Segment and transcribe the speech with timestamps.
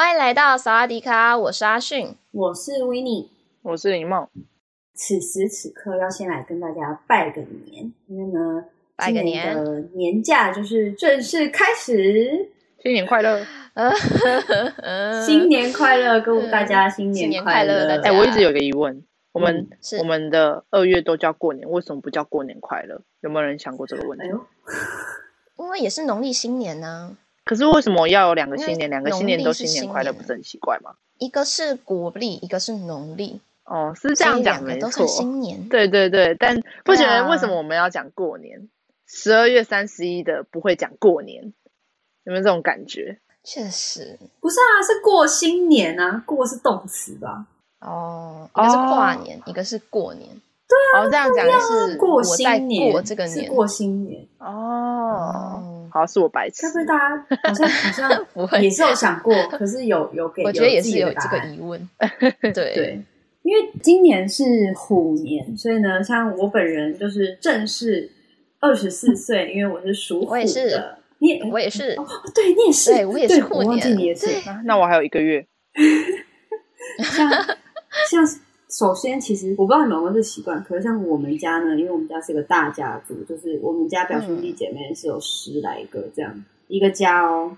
[0.00, 4.26] 欢迎来到萨瓦迪卡，我是阿迅，我是维尼，我是林梦。
[4.94, 8.64] 此时此刻要先来跟大家拜个年，因为呢，
[8.96, 12.50] 拜个年，今年的年假就是正式开始，
[12.82, 13.44] 新年快乐！
[15.22, 18.00] 新年快乐，祝大家新年快乐！
[18.00, 23.02] 哎、欸，我一直有个疑问，我们、嗯、我们的二月都叫过年，为什么不叫过年快乐？
[23.20, 24.24] 有没有人想过这个问题？
[24.24, 24.30] 哎，
[25.58, 27.28] 因为也是农历新年呢、啊。
[27.50, 28.88] 可是为什么要有两个新年？
[28.88, 30.92] 两个新年都新年快乐，不是很奇怪吗？
[31.18, 33.40] 一个是国历，一个是农历。
[33.64, 34.82] 哦，是这样讲，没错。
[34.82, 35.68] 都是新年。
[35.68, 38.68] 对对对，但不觉得为什么我们要讲过年？
[39.08, 41.52] 十二、啊、月三十一的不会讲过年，
[42.22, 43.18] 有没有这种感觉？
[43.42, 47.46] 确实不是啊，是过新年啊，过是动词吧？
[47.80, 50.28] 哦，一个是跨年，哦、一个是过年。
[50.68, 54.24] 对啊，哦、这样讲是过新年，过这个年，过新年。
[54.38, 56.66] 哦，嗯、好像，是我白痴。
[56.66, 61.88] 是不是大家好像好像 也是有想过，可是有有给，我觉得也是有这个疑问。
[62.40, 63.02] 对对，
[63.42, 64.44] 因为今年是
[64.76, 68.10] 虎年，所以呢，像我本人就是正式
[68.60, 70.30] 二十四 岁，因为我是属虎的。
[70.30, 70.84] 我也是。
[71.22, 74.26] 你我也是哦，对，你也是，对我也是虎年，我忘记你也是，
[74.64, 75.46] 那我还有一个月。
[76.98, 77.30] 像
[78.10, 78.26] 像
[78.70, 87.56] 首先，其实我不知道你们有没有这习惯，可是像我们家呢，因为我们家是个大家族，就是我们家表兄弟姐妹是有十来个这样、嗯、一个家哦，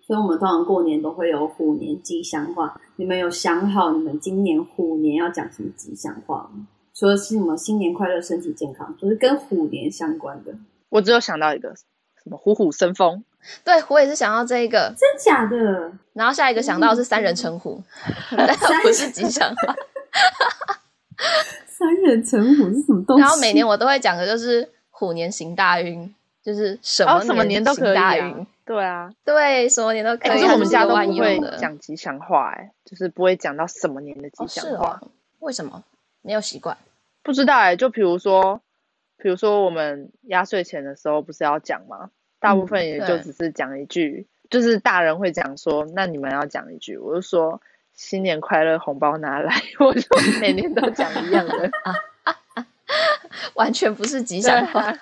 [0.00, 2.80] 所以我们通常过年都会有虎年吉祥话。
[2.96, 6.66] 你们有想好你们今年虎年要讲什么吉祥话吗？
[6.94, 10.54] 除了是什么新年快乐、身体健康，就是跟虎年相关的。
[10.90, 11.74] 我只有想到一个。
[12.22, 13.22] 什么虎虎生风？
[13.64, 15.92] 对，我也是想到这一个，真假的。
[16.14, 17.82] 然后下一个想到是三人成虎，
[18.34, 19.76] 但不是吉祥话。
[21.66, 23.20] 三人成虎是什么东西？
[23.22, 28.46] 然后每年我都会讲的就是虎年行大运，就是什么什么年都可以大运。
[28.64, 30.30] 对啊，对，什么年都可以。
[30.30, 35.00] 可是我们家都不会讲吉祥话，哎，就是不会讲到什么年的吉祥话。
[35.40, 35.84] 为什么？
[36.22, 36.76] 没有习惯？
[37.22, 38.60] 不知道哎，就比如说。
[39.16, 42.10] 比如说，我们压岁钱的时候不是要讲吗？
[42.40, 47.62] 大部分也就只是讲一句，嗯、就是大人会讲说：“那你们要讲一句。”我就说
[47.94, 49.54] ：“新年快乐，红包拿来。
[49.80, 50.02] ”我就
[50.40, 51.70] 每年都讲一样的，
[53.54, 54.92] 完全不是吉祥话。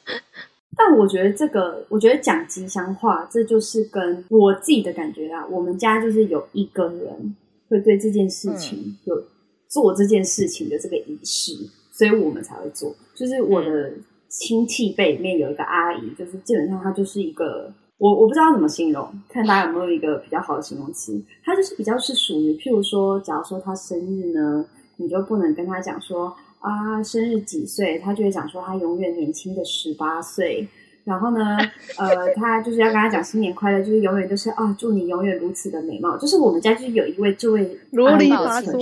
[0.76, 5.44] 但我觉得这个，我觉得讲吉祥话，这就是跟我自己的感觉啊。
[5.50, 7.36] 我们家就是有一个人
[7.68, 9.24] 会对这件事情有
[9.66, 11.52] 做这件事情的这个仪式。
[11.90, 13.92] 所以我们才会做，就是我的
[14.28, 21.20] 亲戚辈里面有一个阿姨，就是基本上她就是一个，我我不知道怎么形容，看大家有没有一个比较好的形容词。
[21.44, 24.64] 他就是比较是属于，譬如说，假如说他生日呢，
[24.96, 30.68] 你就不能跟他讲说啊生日几岁，他就会讲说他永远年轻的十八岁。
[31.04, 31.56] 然后呢，
[31.96, 36.16] 呃，他就是要跟他讲新年快乐，就是永远就是啊祝你永远如此的美貌。
[36.18, 38.76] 就是我们家就是有一位这位萝莉花春，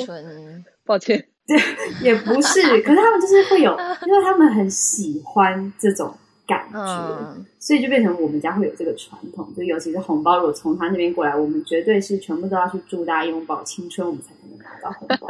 [0.84, 1.25] 抱歉。
[1.47, 1.56] 对，
[2.03, 3.71] 也不是，可是他们就是会有，
[4.05, 6.12] 因为他们很喜欢这种
[6.46, 9.52] 感觉，嗯、所以就变成我们家会有这个传统。
[9.56, 15.26] 就尤其是红包，如果从他那边过来，我们绝对是全部都要去祝大家拥抱青春，我们才可能拿到红包。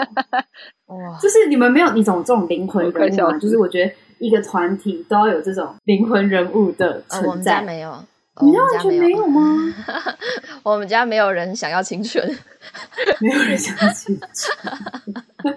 [0.94, 3.38] 哇，就是你们没有你种这种灵魂人物吗？
[3.38, 7.54] 就是我觉得一个团体都要有这种灵魂人物的存在。
[7.54, 8.04] 呃、我们没有，
[8.42, 9.74] 你们完全没有吗？
[10.62, 12.22] 我们家没有人想要青春，
[13.20, 15.54] 没有人想要青春。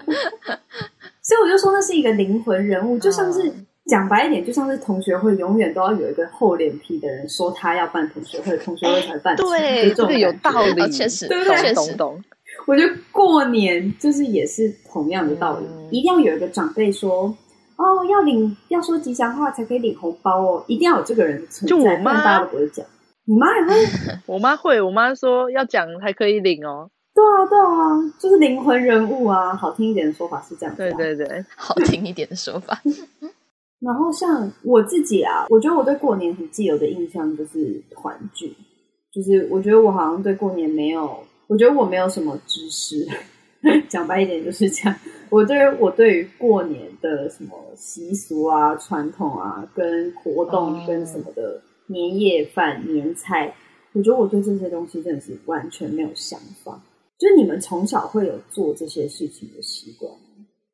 [1.22, 3.52] 所以我就说那是一个灵魂人物，就像是
[3.90, 9.36] 讲白一点，就像是同学会永远都要有一个厚脸皮的人说他要办同学会，同学会才办。
[9.36, 11.56] 对，这个有道理，确实，对不对？
[11.56, 12.22] 确实懂。
[12.66, 17.34] 我觉得过年就是也是同样的道理，一定要有一个长辈说
[17.76, 21.68] 哦，要领要说吉祥话才可以领红包哦，一定要有这个人存在。
[21.68, 22.86] 就我妈，大家都不会讲，
[23.24, 23.74] 你妈也会？
[24.26, 26.90] 我妈会，我妈说要讲才可以领哦。
[27.12, 30.82] 对啊，对啊，就是灵魂人物啊，好听一点的说法是这样子。
[30.82, 32.80] 对对对，好听一点的说法。
[33.80, 38.54] 然后像我自己啊，我觉得我对过年很既有的印象就是团聚，
[39.12, 41.18] 就是我觉得我好像对过年没有，
[41.48, 43.06] 我觉得我没有什么知识。
[43.90, 44.98] 讲白一点就是这样，
[45.28, 53.54] 我对于我对于过年的什么习俗啊、传统啊、跟活动跟什么的年夜饭、年菜，
[53.92, 56.82] 我觉得我对这些东西真的是完全没有想法。
[57.18, 60.10] 就是你们从小会有做这些事情的习惯？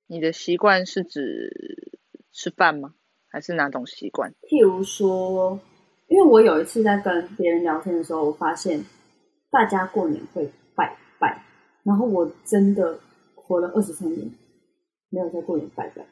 [0.06, 1.50] 你的习惯是指
[2.36, 2.92] 吃饭吗？
[3.28, 4.30] 还是哪种习惯？
[4.42, 5.58] 譬如说，
[6.06, 8.84] 因为我有一次在跟别人聊天的时候，我发现
[9.50, 11.42] 大家过年会拜拜，
[11.82, 12.98] 然后我真的
[13.34, 14.30] 活了二十三年，
[15.08, 16.06] 没有在过年拜拜。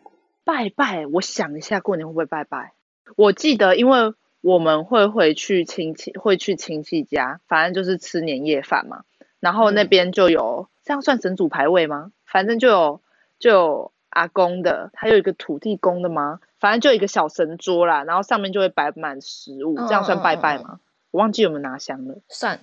[0.44, 2.72] 拜拜，我想一下，过年会不会拜拜？
[3.16, 9.04] 我记得，因为我们会回去亲戚，会去亲戚家，反正就是吃年夜饭嘛。
[9.40, 12.12] 然后那边就有，嗯、这样算神主牌位吗？
[12.26, 13.02] 反正就有，
[13.38, 16.40] 就有阿公的，还有一个土地公的吗？
[16.58, 20.64] 反正就一个小神桌啦，然后上面就会摆满食物，这样算拜拜吗？
[20.72, 20.80] 嗯嗯嗯、
[21.10, 22.14] 我忘记有没有拿香了。
[22.28, 22.58] 算，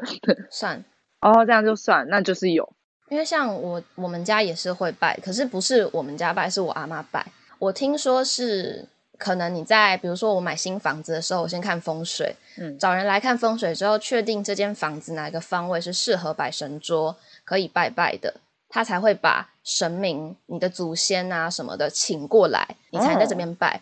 [0.50, 0.84] 算。
[1.20, 2.72] 哦，这样就算，那就是有。
[3.08, 7.26] 因为像我，我们家也是会拜，可是不是我们家拜，是我阿妈拜。
[7.58, 8.86] 我听说是
[9.18, 18.34] 可能你在，比如说我买新房子的时候，我先看风水，嗯，找人来看风水之后，确定这间房子哪一个方位是适合摆神桌，可以拜拜的。
[18.68, 23.76] 他才会把神明、你的祖先啊什么的请过来，你才在这边拜。
[23.76, 23.80] 哦、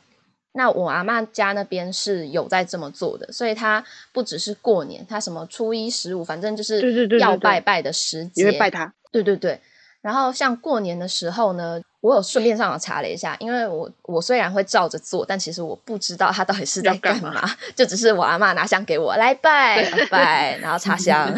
[0.53, 8.93] 那我阿嬷家那边是有在这么做的，所以他不只是过年，他什么初一十五，反正就是要拜拜的时节，拜他。
[9.13, 9.61] 对对对。
[10.01, 21.33] 然后像过年的时候呢，我有顺便上网查了一下，因为我我虽然会照着做，但其实我不知道他到底是在干嘛，干嘛就只是我阿嬷拿香给我来拜拜，然后插香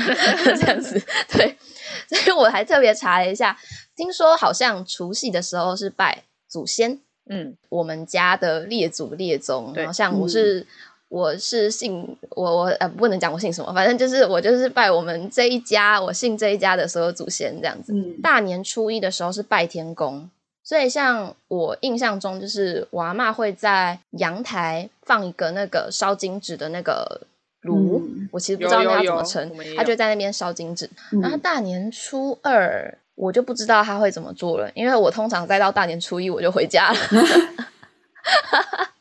[0.61, 1.03] 这样子，
[1.33, 1.57] 对。
[2.09, 3.57] 所以我还特别查了一下，
[3.97, 6.99] 听说好像除夕的时候是拜祖先，
[7.29, 10.67] 嗯，我们家的列祖列宗，好像我是、嗯、
[11.09, 17.93] 我是姓我我呃不能讲我姓什么，反正就是我就是拜我们这一家，我姓这一家的所有祖先这样子。
[17.93, 20.29] 嗯、大年初一的时候是拜天公，
[20.63, 27.23] 所以像我印象中就是我阿嬷会在阳台放一个那个烧金纸的那个。
[27.63, 30.89] 炉，嗯、我其实不知道那要怎么称，他就在那边烧金纸。
[31.13, 36.99] 嗯、然后大年初二，我就不知道他会怎么做了，因为我通常再到大年初一我就回家了。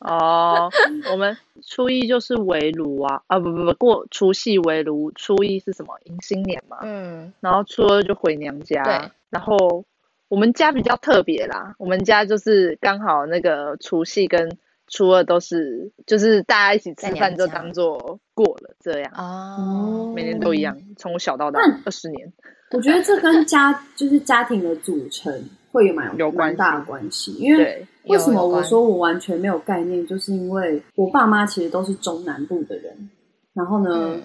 [0.00, 0.70] 哦，
[1.10, 1.36] 我们
[1.66, 8.82] 初一就是围炉啊，啊不不不，过除夕围炉，初一是什么迎新年嘛，嗯，然后初二就回娘家。
[8.82, 9.84] 对，然后
[10.28, 14.58] 我们家比较特别啦，我们家就是刚好那个除夕跟。
[14.90, 22.32] 初二都是就是大家一起吃饭，就当做过了这样哦，每年都一样，从小到大二十年。
[22.72, 25.32] 我觉得这跟家就是家庭的组成
[25.72, 33.10] 会有蛮有蛮大的关系，因为为什么我说我完全没有概念，就是因为我爸妈其实都是中南部的人，
[33.54, 34.22] 然后呢，嗯、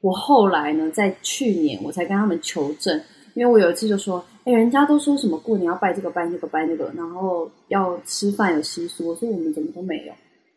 [0.00, 3.00] 我后来呢在去年我才跟他们求证，
[3.34, 4.24] 因为我有一次就说。
[4.44, 10.12] 哎，人家都说什么过年要拜这个拜那个拜那个，然后要吃饭有习俗，我说我们怎么都没有。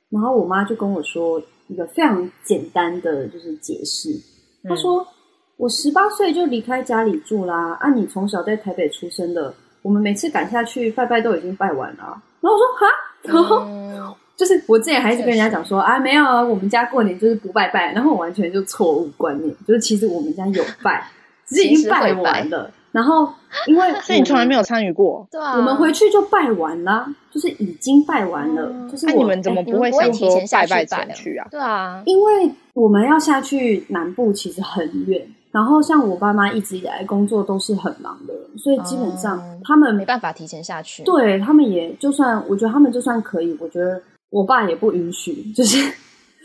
[0.10, 4.10] 然后我妈就跟我说一个非常简单的就是解释，
[4.68, 5.06] 她说、嗯、
[5.58, 12.22] 我十八岁就离开家里住啦，啊，你从小在台北出生的，我们每次赶下去拜拜都已经拜完了。
[12.42, 12.86] 然后我说哈，
[13.24, 21.08] 然后、嗯、就是我之前还是跟人家讲说啊，没有啊，我们家过年就是不拜拜，然后我完全就错误观念，就是其实我们家有拜，
[21.48, 22.72] 只是已经拜完了。
[22.96, 23.28] 然后，
[23.68, 28.72] 因为 所以你从来没有参与过，对啊，我们回去就拜完了，就是已经拜完了。
[28.90, 31.46] 就是那你们怎么不会想说拜拜前去啊？
[31.52, 35.22] 对啊，因为我们要下去南部其实很远，
[35.52, 41.04] 然后像我爸妈一直以来工作都是很忙的，所以基本上他们没办法提前下去。
[41.04, 45.78] 对，他们也就算，我觉得他们就算可以，我觉得我爸也不允许，就是。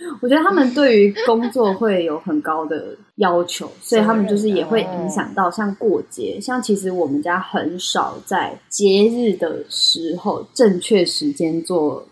[0.22, 12.06] 我觉得他们对于工作会有很高的要求， 所以他们就是也会影响到像过节，像其实我们家很少在节日的时候正确时间做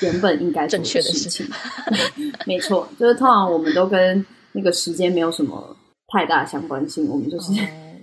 [0.00, 1.46] 原本应该正确的事情。
[2.46, 5.76] 没错，就是通常我们都跟那个时间没有什么
[6.08, 7.52] 太大相关性，我们就是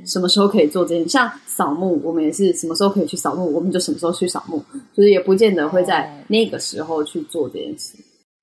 [0.05, 4.63] 什么时候可以做这件，像扫墓，我们也是什么时候可以去扫墓，我们就什么时候去扫墓，
[4.95, 7.93] 就是也不见得会在那个时候去做这件事。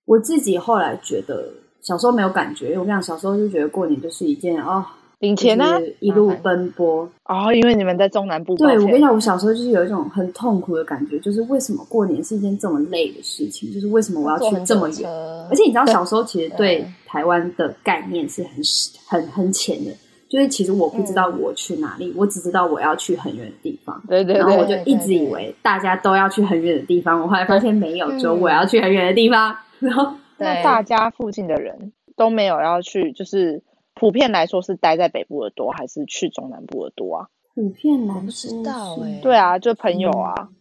[0.07, 1.47] 我自己后来觉得，
[1.81, 4.85] 小时候没有感觉，因为我跟你讲，小时候就觉得过年就是一件哦，
[5.21, 8.55] 领钱啊，一路奔波哦，因为你们在中南部。
[8.57, 13.73] 对，我跟你讲，我小时候就是有一种很痛苦的感觉，就是为什么过年是一件这么累的事情？
[13.73, 15.11] 就是为什么我要去这么远？
[15.51, 18.51] 而且你知道， 小时候其实对台湾的概念是很
[19.07, 19.91] 很很浅的，
[20.29, 24.03] 就是其实我不知道我去哪里，我只知道我要去很远的地方。
[24.07, 29.57] 对对，然后我就一直以为大家都要去很远的地方，我后来发现没有，只有我要去很远的地方。
[29.87, 33.63] 然后，那大家附近的人都没有要去，就是
[33.95, 37.29] 普遍来说是待在北部的多，还是去中南部的多啊？
[37.55, 39.21] 普遍来不知道哎、欸。
[39.23, 40.35] 对啊，就朋友啊。
[40.39, 40.55] 嗯、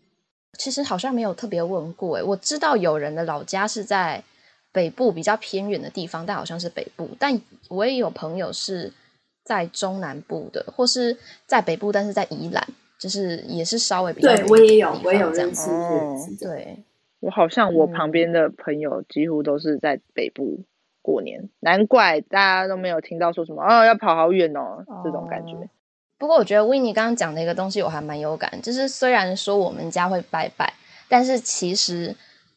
[0.59, 4.23] 其实好像没有特别问过哎、欸，我知道有人的老家是在
[4.71, 7.09] 北部比较偏远的地方，但好像是北部。
[7.17, 7.39] 但
[7.69, 8.91] 我也有朋友是
[9.43, 12.67] 在中南部的，或是在北部，但是在宜兰，
[12.99, 14.35] 就是也是稍微比较。
[14.35, 15.69] 对，我也有，我也有认识。
[15.71, 16.77] 哦、对，
[17.23, 20.59] 我好像我旁边的朋友几乎都是在北部
[21.01, 25.53] 过年，嗯、难怪大家都没有听到说什么哦，要跑好远哦，哦这种感觉。
[26.17, 30.73] 不过我觉得 Winnie 刚刚讲的一个东西我还蛮有感，就是虽然说我们家会拜拜，
[31.07, 32.13] 但是其实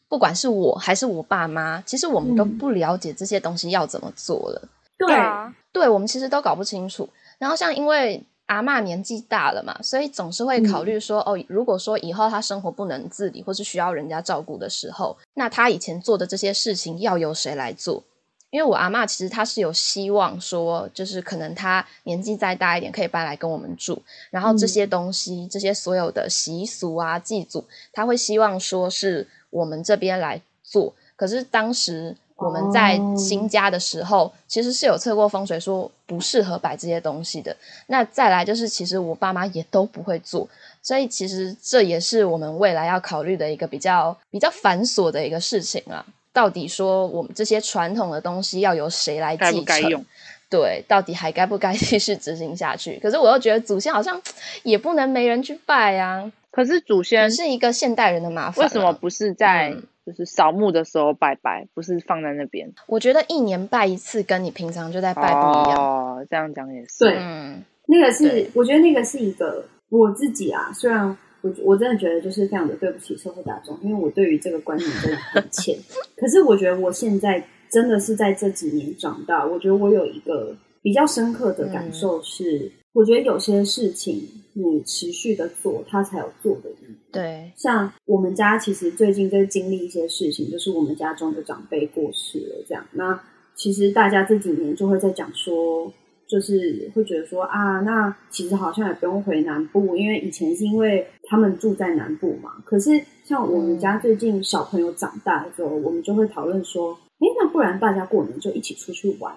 [0.08, 4.61] 不管是我还是我爸妈，其实我们都不了解这些东西要怎么做了。
[4.64, 7.08] 嗯、对啊，对，我们其实都搞不清楚。
[7.38, 18.02] 然后像因为阿嬷年纪大了嘛，所以总是会考虑说，嗯、哦，如果说以后她生活不能自理或是需要人家照顾的时候，那她以前做的这些事情要由谁来做？
[18.50, 24.00] 因为我阿嬷其实她是有希望说，就是可能她年纪再大一点，可以搬来跟我们住。
[24.30, 30.94] 然后这些东西，嗯、这些所有的习俗啊、祭祖，她会希望说是我们这边来做。
[31.16, 37.57] 可是当时我们在新家的时候，哦、其实是有测过风水，说不适合摆这些东西的。
[37.87, 40.47] 那再来就是，其实我爸妈也都不会做，
[40.83, 46.05] 所以其实这也是我们未来要考虑的一个比较比较繁琐的一个事情啊。
[46.33, 49.64] 到底说我们这些传统的东西要由谁来继承？
[49.64, 50.05] 该该用？
[50.50, 53.00] 对，到底还该不该 继续执行下去？
[53.02, 54.21] 可是我又觉得祖先好像
[54.62, 56.31] 也不能没人去拜啊。
[56.50, 59.75] 可是祖先是一个现代人的麻烦啊，为什么不是在
[60.06, 62.72] 就是扫墓的时候拜拜，嗯，不是放在那边？
[62.86, 65.76] 我觉得一年拜一次，跟你平常就在拜不一样。
[65.76, 67.00] 哦，这样讲也是。
[67.00, 71.16] 对，嗯，那个是我觉得那个是一个我自己啊，虽然。
[71.42, 75.76] 我我真的觉得就是非常的对不起社会大众，因为我对于这个观念真的很浅。
[76.16, 86.96] 可是我觉得我现在真的是在这几年长大，我觉得我有一个比较深刻的感受是，嗯、我觉得有些事情你持续的做，它才有做的意义。
[87.12, 92.82] 对，像我们家其实最近在经历一些事情，就是我们家中的长辈过世了，这样。
[92.92, 93.20] 那
[93.54, 95.92] 其实大家这几年就会在讲说。
[96.28, 102.50] 就是会觉得说啊，那其实好像也不用回南部，因为以前是因为他们住在南部嘛。
[102.64, 109.32] 可是像我们家最近小朋友长大的时候，我们就会讨论说，哎，那不然大家过年就一起出去玩？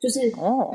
[0.00, 0.20] 就是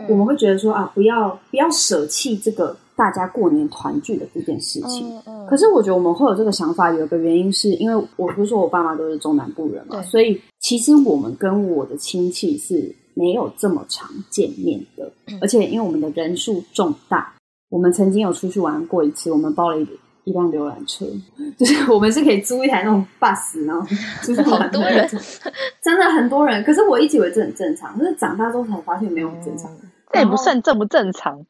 [0.09, 5.21] 我们会觉得说啊，不要不要舍弃这个大家过年团聚的这件事情。
[5.49, 12.95] 可是我觉得我们会有这个想法，有一个原因是因为我不是说我爸妈都是中南部人嘛，所以其实我们跟我的亲戚是。
[13.13, 15.11] 没有这么常见面的，
[15.41, 17.33] 而且因为我们的人数重大，
[17.69, 19.83] 我们曾经有出去玩过一次，我们包了一
[20.23, 21.05] 一辆游览车，
[21.57, 23.85] 就是我们是可以租一台那种 bus，然后
[24.23, 25.07] 就是很多人，
[25.81, 26.63] 真的很多人。
[26.63, 29.71] 可是我一直以为这很正常，可是长大之后才发现没有很正常。
[30.11, 31.43] 这也不算正不正常，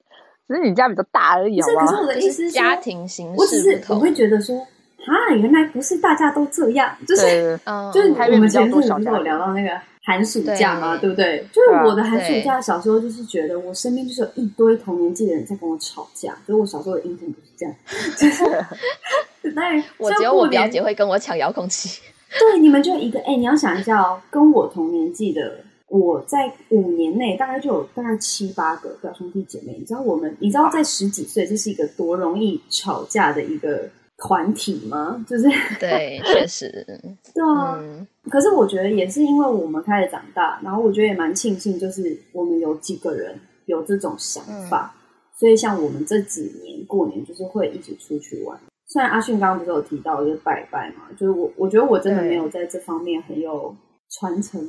[0.47, 1.85] 只是你家比较大而已，好吗？
[1.85, 4.55] 可是我的意思是家庭形式，我只是我会觉得说，
[5.05, 7.59] 啊，原来不是大家都这样，就是
[7.93, 9.69] 就是我们前阵子不是有聊到那个。
[10.03, 11.45] 寒暑假嘛，对，对不对？
[11.53, 17.75] 就是我的寒暑假，小时候就是觉得我身边就是有一堆同年纪的人在跟我吵架，所以我小时候的印象就是这样。
[18.17, 18.43] 就是，
[19.53, 22.01] 当然， 我只有我表姐会跟我抢遥控器。
[22.39, 29.75] 对，你们就一个哎，你要想一下哦，跟我同年纪的，我在五年内大概就有大概七八个表兄弟姐妹。
[29.77, 33.87] 你知道我们，你知道在十几岁这是一个多容易吵架的一个。
[34.21, 35.25] 团体吗？
[35.27, 35.47] 就是
[35.79, 36.69] 对，确实，
[37.33, 37.79] 对啊。
[37.81, 45.01] 嗯、可是我觉得也是因为我们开始长大，然后我觉得也蛮庆幸，就是我们有几个人有这种想法，嗯、
[45.35, 48.55] 所以像我们这几年过年就是会一起出去玩。
[48.85, 53.75] 虽然阿迅刚刚不是有提到就是拜拜嘛，就是我我觉得我真的没有在这方面很有
[54.19, 54.61] 传承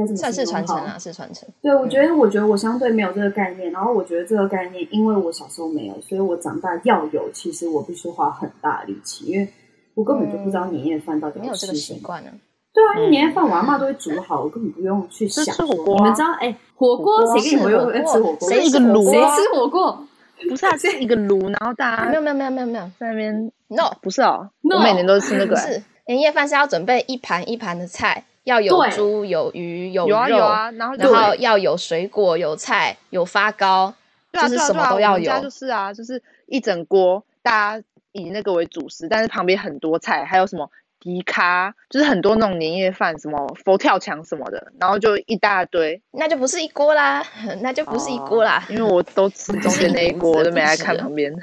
[0.00, 0.16] 吗？
[0.16, 1.48] 算是传承啊，是传承。
[1.62, 9.48] 对，我觉得，我觉得我相对没有这个概念，然后我觉得这个概念，因为我小时候没有，所以我长大要有，其实我必须花很大力气，因为
[9.94, 12.30] 我根本就不知道年夜饭到底没有这个习惯呢。
[12.72, 15.42] 对啊，因为年夜饭我阿嬷都会煮好，我根本不用去想。
[15.46, 16.30] 吃火锅，你们知道？
[16.40, 18.48] 哎，火锅谁跟你们又吃火锅？
[18.50, 19.10] 谁一个炉？
[19.10, 20.06] 谁吃火锅？
[20.50, 23.50] 不是啊，是一个炉，然后大家没有没有没有没有没有在那边。
[23.68, 25.56] No，不是哦，我每年都是吃那个。
[25.56, 28.24] 是年夜饭是要准备一盘一盘的菜。
[28.46, 33.92] 要有猪有鱼有肉，有啊有啊，然后然后要有水果有菜有发糕，
[34.32, 35.32] 就是什么都要有。
[35.42, 47.24] 就是啊，就是一整锅，大家以那个为主食，但是旁边很多菜，还有什么迪卡，就是很多那种年夜饭，什么佛跳墙什么的，然后就一大堆，那就不是一锅啦，
[47.62, 51.34] 那就不是一锅啦，因为我都吃中间那一锅， 我都没来看旁边。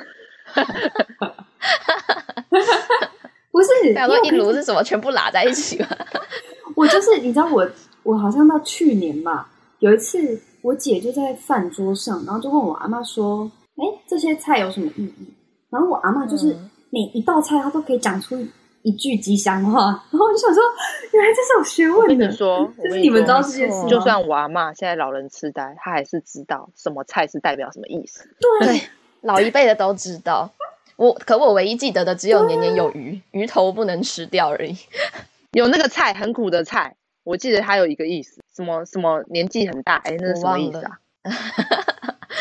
[3.54, 5.88] 不是，想说一炉是什么，全部拉在一起吗？
[6.76, 7.70] 我就是，你知道我，
[8.02, 15.34] 我好像到去年吧，有一次我姐就在饭桌上，然后就问我阿妈说：“哎，这些菜有什么意义？
[15.70, 16.58] 然后我阿妈就是
[16.90, 18.36] 每一道菜，她都可以讲出
[18.82, 19.82] 一句吉祥话。
[20.10, 20.64] 然后我就想说，
[21.12, 22.26] 原来这是有学问的。
[22.26, 28.28] 你说，就是你们知道这件事，就算我阿妈现在老人痴呆，她还是知道什么菜是代表什么意思。
[28.60, 28.82] 对，对，
[29.22, 30.50] 老一辈的都知道。
[30.96, 34.78] 我可我唯一记得的只有年年有余，鱼头不能吃掉而已。
[35.54, 41.00] 有那个菜很苦的菜，我记得它有一个意思，什么什么年纪很大，哎，那是什么意思啊？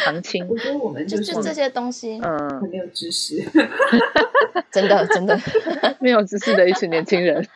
[0.05, 0.47] 长青。
[0.49, 3.43] 我觉得我们就就这些东西，嗯，很没有知识，
[4.73, 5.39] 真的真的
[6.01, 7.47] 没有知识的一群年轻人。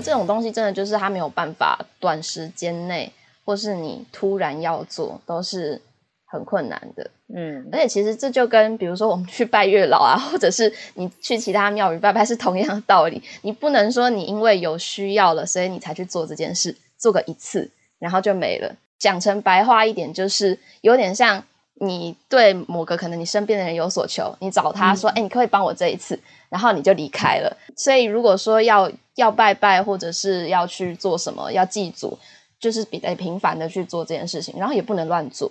[0.00, 3.12] 得这种东西真的就是他没有办法短时间内，
[3.44, 5.80] 或是你突然要做，都是
[6.26, 7.10] 很困难的。
[7.32, 13.22] 嗯，而且其实这就跟比如说我们去拜月老啊， 或者是你去其他庙宇拜拜是同样的道理。
[13.42, 18.74] 你不能说你因为有需要了，所以你才去做这件事，做个一次然后就没了。
[18.98, 26.18] 讲成白话一点，就是有点像你对某个可能你身边的人有所求，你找他说：“哎、嗯，你可可以帮我这一次？”
[26.50, 27.56] 然后你就离开了。
[27.76, 32.18] 所以如果说要要拜拜，或者是要去做什么，要祭祖，
[32.58, 35.50] 就是比较频繁的去做这件事情，然后也不能乱做，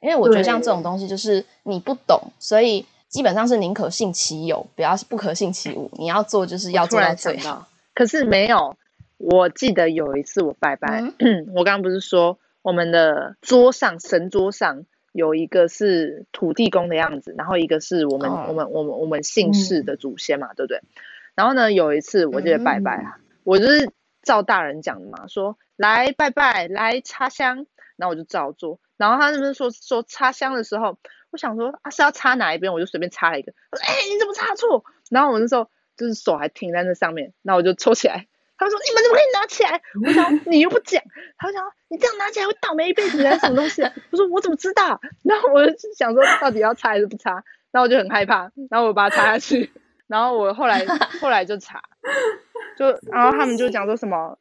[0.00, 5.90] 因为我觉得像这种东西，就是你不懂，所以基本上是宁可信其有，不要不可信其无。
[5.94, 7.66] 你要做就是要做到最好。
[7.94, 8.76] 可是没有，
[9.16, 20.80] 我记得有一次我拜拜，嗯、 我刚刚不是说我们的桌上神桌上有一个是土地公的样子，然后一个是我们、哦、我们我们我们姓氏的祖先嘛，嗯、对不对？
[21.36, 23.92] 然后呢，有一次我记得拜拜我就是
[24.22, 27.66] 照大人讲的嘛，说来拜拜，来插香，
[27.96, 28.80] 然后我就照做。
[28.96, 30.98] 然后他那边说说插香的时候，
[31.30, 33.52] 我想说啊是要插哪一边，我就随便插了一个。
[33.70, 34.84] 他说哎你怎么插错？
[35.10, 38.26] 然后我那时候就是手还停在那上面，然后我就抽起来。
[38.56, 39.80] 他说你们怎么可以拿起来？
[40.06, 41.02] 我想你又不讲，
[41.38, 43.82] 他想你这样拿起来会倒霉一辈子还是什么东西？
[44.10, 45.00] 我说我怎么知道？
[45.22, 47.32] 然后我就想说到底要擦还是不擦？
[47.72, 49.70] 然后我就很害怕，然后我把它擦下去。
[50.06, 50.84] 然后我后来
[51.20, 51.82] 后来就擦，
[52.76, 54.38] 就然后他们就讲说什么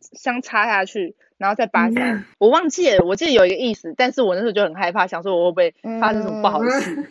[0.00, 7.08] 香擦下去，然后再拔起来，我忘记了，我记得有一个意思，但是我那时候就很害怕，想说我会不会发生什么不好的事。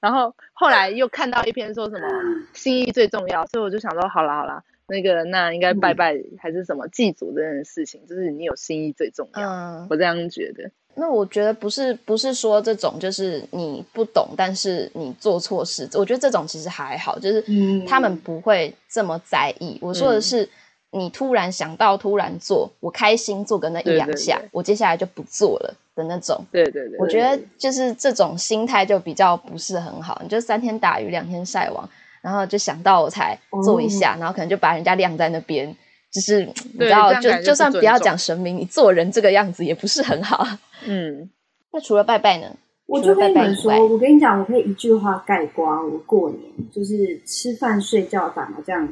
[0.00, 2.08] 然后后来又看到一篇说什么
[2.54, 10.70] 心意最重要，所以我就想说好啦好啦，那个那应该拜拜还是什么祭祖这件事情，就是你有心意最重要，我这样觉得。
[10.94, 17.44] 那我觉得不是不是说这种就是你不懂，但是你做错事，我觉得这种其实还好，就是
[17.86, 19.74] 他们不会这么在意。
[19.74, 20.48] 嗯、我说的是，
[20.90, 26.44] 你突然想到突然做，我开心做个那一两下，对对对，我接下来就不做了的那种。
[26.50, 30.18] 对对对，对，我觉得就是这种心态就比较不是很好。
[30.24, 31.88] 你就三天打鱼两天晒网，
[32.28, 35.74] 然后就想到我才做一下，嗯、然后可能就把人家晾在那边，
[36.12, 40.46] 就是 你知道，就就算不要讲神明，你做人这个样子也不是很好。
[40.84, 41.30] 嗯，
[41.72, 42.54] 那除了拜拜呢？
[42.86, 48.86] 我就跟你们说，我跟你讲，我可以一句话概括我过年就是吃饭、睡觉、打麻将、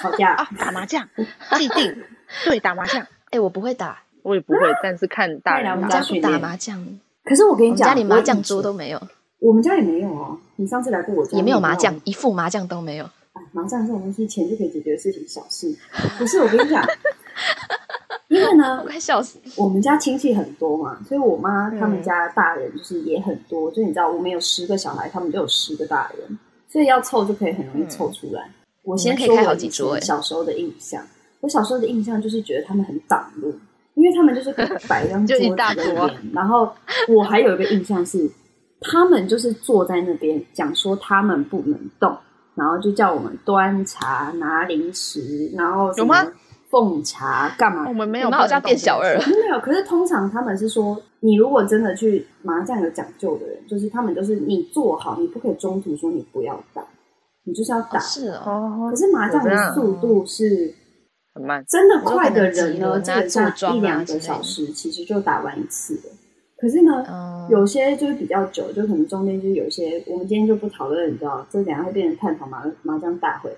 [0.00, 1.08] 吵架 啊，打麻将，
[1.56, 1.96] 既定
[2.44, 3.06] 对打麻将。
[3.30, 6.98] 哎，我不会打，我也不会，但是看大人打打麻将。
[7.24, 9.00] 可是我跟你讲，家里麻将桌都没有，
[9.42, 10.38] 我们家也没有哦。
[10.54, 13.04] 你上次来过我家，也没有麻将，一副麻将都没有。
[13.32, 15.74] 哎，麻将这种东西，钱就可以解决的事情，小事。
[16.16, 16.86] 不是，我跟你讲。
[18.28, 19.38] 因为呢，我快笑死！
[19.56, 23.68] 我们家亲戚很多嘛，所以我妈他们家大人就是也很多。
[23.70, 28.42] 嗯、就你知道，我们有十个小孩，他们就有十个大人，所以要凑就可以很容易凑出来。
[28.42, 31.04] 嗯、我先说我小时候的印象，
[31.40, 33.52] 我小时候的印象就是觉得他们很挡路，
[33.94, 34.52] 因为他们就是
[34.88, 36.32] 摆一张桌子在那边。
[36.32, 36.72] 然后
[37.08, 38.30] 我还有一个印象是，
[38.82, 42.16] 他们就是坐在那边讲说他们不能动，
[42.54, 46.14] 然后就叫我们端茶拿零食，然后什么。
[46.72, 47.84] 奉茶干嘛？
[47.86, 49.20] 我们没有，我们好像变小二了。
[49.28, 56.82] 没有，可是通常他们是说，你如果真的去麻将有讲究的人，就是他们都是你坐好，你不可以中途说你不要打，
[57.44, 57.98] 你就是要打。
[57.98, 58.88] 哦是哦。
[58.90, 60.72] 可是麻将的速度是
[61.34, 66.14] 很慢，真的快的人呢，基本上一两个小时其实就打完一次了。
[66.62, 73.50] 可是呢，嗯、有些就是比较久，就可能中间就是有些，我们今天就不讨论，你知道，这等下会变成探讨麻麻将大会。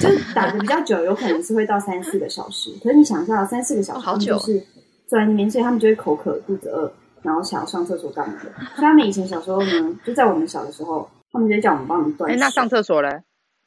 [0.00, 2.70] 就是打的比较久，有可能是会到三四个小时。
[2.80, 4.60] 可是你想一下，三四个小时，他们就是
[5.08, 6.88] 坐在那边，所以他们就会口渴、肚子饿，
[7.22, 8.42] 然后想要上厕所干嘛的。
[8.76, 12.30] 所以他们以前小时候呢，就在我们小的时候，他们就叫我们帮他们断。
[12.30, 13.10] 哎，那上厕所嘞？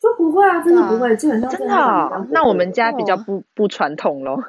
[0.01, 2.27] 就不会啊，真的不会，基本上真的。
[2.29, 4.41] 那我们家比较不不传统咯。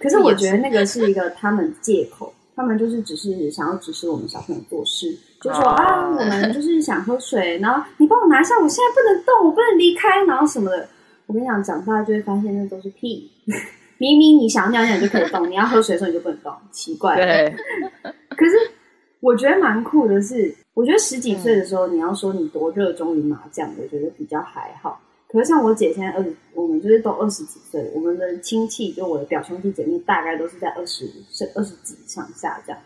[0.00, 10.88] 可是我觉得那个是一个他们借口，他们就是只是想要指使我们小朋友做事，就说啊，我们就是想喝水，然后你帮我拿一下，我现在不能动，我不能离开，然后什么的。
[11.26, 13.30] 我跟你讲，长大就会发现那都是屁。
[13.98, 17.16] 明明你想要尿尿你就可以动，你要喝水的时候你就不能动，奇怪。
[17.16, 17.56] 对。
[18.30, 18.52] 可是
[19.20, 25.00] 我觉得蛮酷的是，我觉得十几岁的时候，你要说你多热衷于麻将，我觉得比较还好。
[25.34, 32.80] 可是像我姐现在二十，我们就是都二十几岁，我们的亲戚就我的表兄弟姐妹大概都是在二十是二十几上下这样。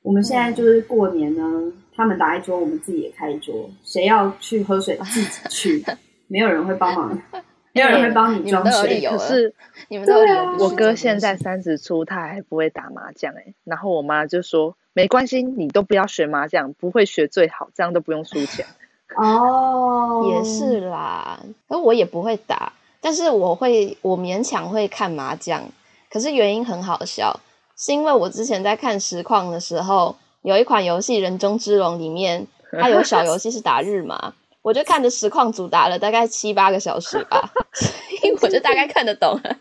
[0.00, 5.84] 我们现在就是过年呢，他们打一桌，我们自己也开一桌，谁要去喝水自己去，
[6.28, 7.20] 没有人会帮忙。
[7.74, 9.54] 没有人会帮你装水，可是
[9.88, 10.56] 你们都有。
[10.58, 13.54] 我哥现在三十出，他还不会打麻将哎。
[13.64, 18.66] 然后我妈就说：“没关系，你都不要学麻将，不会学最好，这样都不用输钱。”
[19.16, 21.38] 哦，也是啦。
[21.68, 25.62] 可我也不会打，但是我会，我勉强会看麻将。
[26.10, 27.40] 可是原因很好笑，
[27.76, 32.46] 是因为我之前在看实况的时候，有一款游戏《人中之龙》里面，
[32.80, 34.34] 它有小游戏是打日麻。
[34.62, 37.90] 我就看着实况组打了大概七八个小时吧，所
[38.22, 39.56] 以我就大概看得懂了。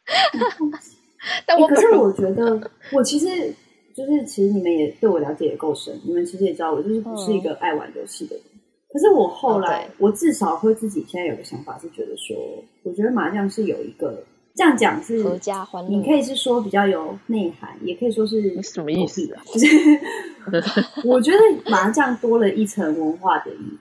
[1.46, 3.54] 但我、欸、可是我觉得，我其实
[3.94, 8.44] 就是其实你们也对我了解也够深，你们其实也知道我就是不是一个爱玩游戏的人。
[8.54, 8.60] 嗯、
[8.92, 12.36] 可是我后来，哦、我至少会自己现在有个想法，是觉得说，
[12.82, 14.22] 我觉得麻将是有一个
[14.54, 19.42] 这样讲是合家欢乐，你可以是说比较有内涵，也可以说是什么意思啊？
[19.46, 19.66] 就是。
[21.04, 21.38] 我觉得
[21.70, 23.78] 麻将多了一层文化的意义。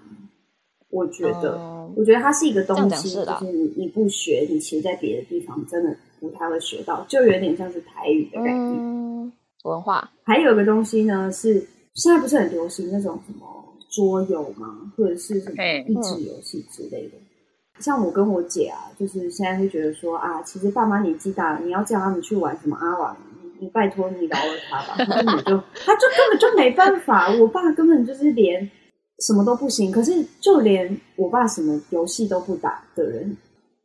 [0.90, 8.58] 我觉得，嗯、我觉得它是一个东西，是就是你你不学，你其实在别的地方真的不太会学到，就有点像是台语的概念。
[8.58, 9.32] 嗯、
[9.64, 13.46] 文化还有一个东西呢，是现在不是很流行那种什么
[13.92, 14.92] 桌游吗？
[14.98, 17.18] 或者是什么益智游戏之类的。
[17.18, 23.18] 嗯、像我跟我姐啊，就是现在会觉得说啊，其实爸妈年纪大了，你要叫他们去玩什么阿瓦。
[23.62, 27.30] 你拜托你饶了他吧， 他根本就他就根本就没办法。
[27.42, 28.72] 我爸根本就是连
[29.20, 33.36] 什么都不行，可是就连我爸什么游戏都不打的人，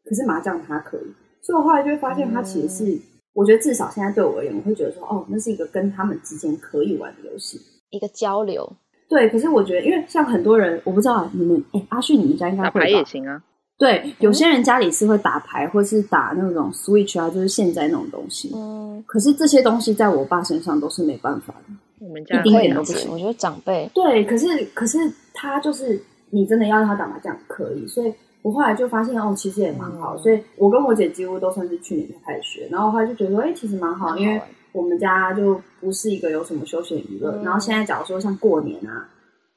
[0.05, 1.13] 可是麻将他可以。
[1.43, 3.01] 所以我后来就会发现，他其实是、嗯、
[3.35, 8.73] 我觉得至少现在对我而言，我会觉得说，哦，那是一个跟他们之间可以玩的游戏，一个交流。
[9.09, 13.43] 对，可是我觉得，因为像很多人，我不知道你们，哎，阿旭，你们家应该会打牌也行啊。
[13.77, 18.53] 对，有些人家里是会打牌，或是打那种 Switch 啊，就是现在那种东西。
[18.55, 21.75] 嗯，可是这些东西在我爸身上都是没办法的，
[22.07, 23.11] 我们家一丁点都不行。
[23.11, 24.99] 我觉得长辈对，可是可是
[25.35, 30.15] 他就是你真的要让他打麻将可以，所以我后来就发现哦，其实也蛮好。
[30.15, 34.39] 嗯、所以我跟我姐几乎都算是去年才开始学，然后后来就觉得说，哎，其实蛮好，因为
[34.73, 37.33] 我们家就不是一个有什么休闲娱乐。
[37.37, 39.09] 嗯、然后现在假如说像过年啊，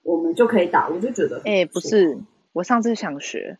[0.03, 2.17] 我们就可以打，我就觉得哎，不是，
[2.53, 3.59] 我上次想学。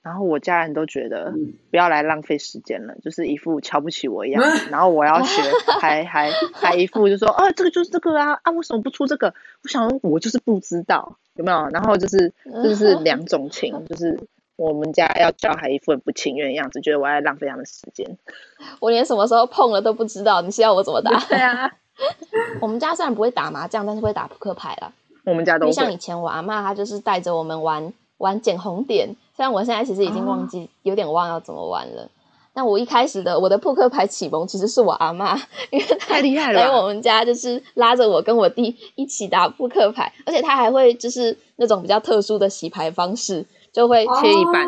[0.00, 1.34] 然后我家人都觉得
[1.70, 4.40] 不要来浪费时间了，嗯、就是一副瞧不起我一样。
[4.46, 5.42] 嗯、然后我要学，
[5.80, 9.34] 还还还一副就说啊，这个就是这个啊啊，为什么不出这个？
[9.64, 11.68] 我想我就是不知道有没有。
[11.72, 14.18] 然后就是就是 两种情，就是
[14.58, 18.18] 我们家要教，还一副很不情愿的样子，觉得我在浪费他们时间。
[18.80, 21.18] 我连什么时候碰了都不知道，你是要我怎么打？
[21.28, 21.70] 对啊，
[22.60, 24.92] 我们家虽然不会打麻将，但是会打扑克牌啦。
[25.24, 25.72] 我们家都会。
[25.72, 29.14] 像以前我阿妈，她就是带着我们玩玩捡红点。
[29.36, 32.10] 虽然我现在其实已经忘记，哦、有点忘要怎么玩了。
[32.52, 35.36] 但我一开始的我的扑克牌启蒙其实是我阿妈，
[35.70, 36.60] 因为太厉害了。
[36.60, 44.66] 来我们家就是拉着我跟我弟一起打扑克牌，而且他还会就是那种比较特殊的洗牌方式，就会切一半，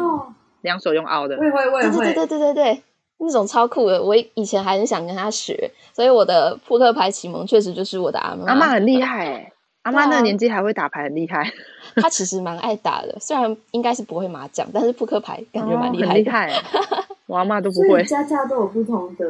[0.62, 1.36] 两、哦、手用凹的。
[1.36, 2.82] 会会会，对对对对对对，
[3.18, 4.02] 那种超酷的。
[4.02, 8.46] 我以前还很想跟他学，所以我的扑克牌启蒙确实就是我的阿妈。
[8.46, 9.52] 阿妈很厉害哎。
[9.82, 11.50] 阿妈那个年纪还会打牌，很厉害。
[11.96, 16.20] 他其实蛮爱打的，虽然应该是不会麻将，但是扑克牌感觉蛮厉害的。
[16.20, 16.52] 厉害，
[17.26, 18.04] 我阿妈都不会。
[18.04, 19.24] 家家都有不同的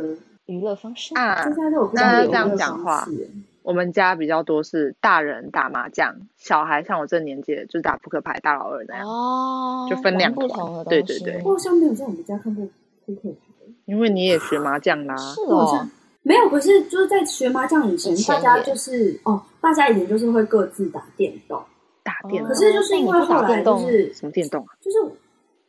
[0.47, 1.37] 娱乐方式啊。
[1.37, 3.31] 家家都有不同的娱乐方式。
[3.63, 9.07] 我们家比较多是大人打麻将，小孩像我这年纪就是打扑克牌，大老二那样。
[9.07, 10.49] 哦，就分两团。
[10.85, 11.41] 对对对。
[11.45, 12.67] 我好像没有在我们家看过
[13.07, 13.37] 扑克牌。
[13.85, 15.17] 因为你也学麻将啦。
[15.17, 15.89] 是哦。
[16.23, 21.63] 没有，可是就是在学麻将以前，大家就是哦，大家以前就是会各自打电动，
[22.03, 22.49] 打电动。
[22.49, 24.69] 可是就是因为后来就是什么电动啊？
[24.83, 24.99] 就是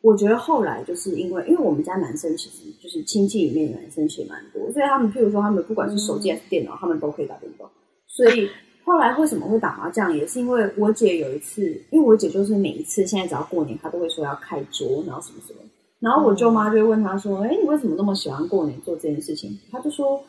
[0.02, 7.70] 我觉得后来就是因为，因为我们家男生其实就是亲戚里面男生其实蛮多，所以他们譬如说他们不管是手机还是电脑，他们都可以打电动。
[8.12, 8.50] 所以
[8.84, 15.60] 后来为什么会打麻将，也是因为我姐有一次，因为我姐就是每一次现在只要过年，她都会说要开桌，然后什么什么，
[16.00, 20.22] 然后我舅妈就会问她说：“哎，你为什么那么喜欢过年做这件事情？”她就说。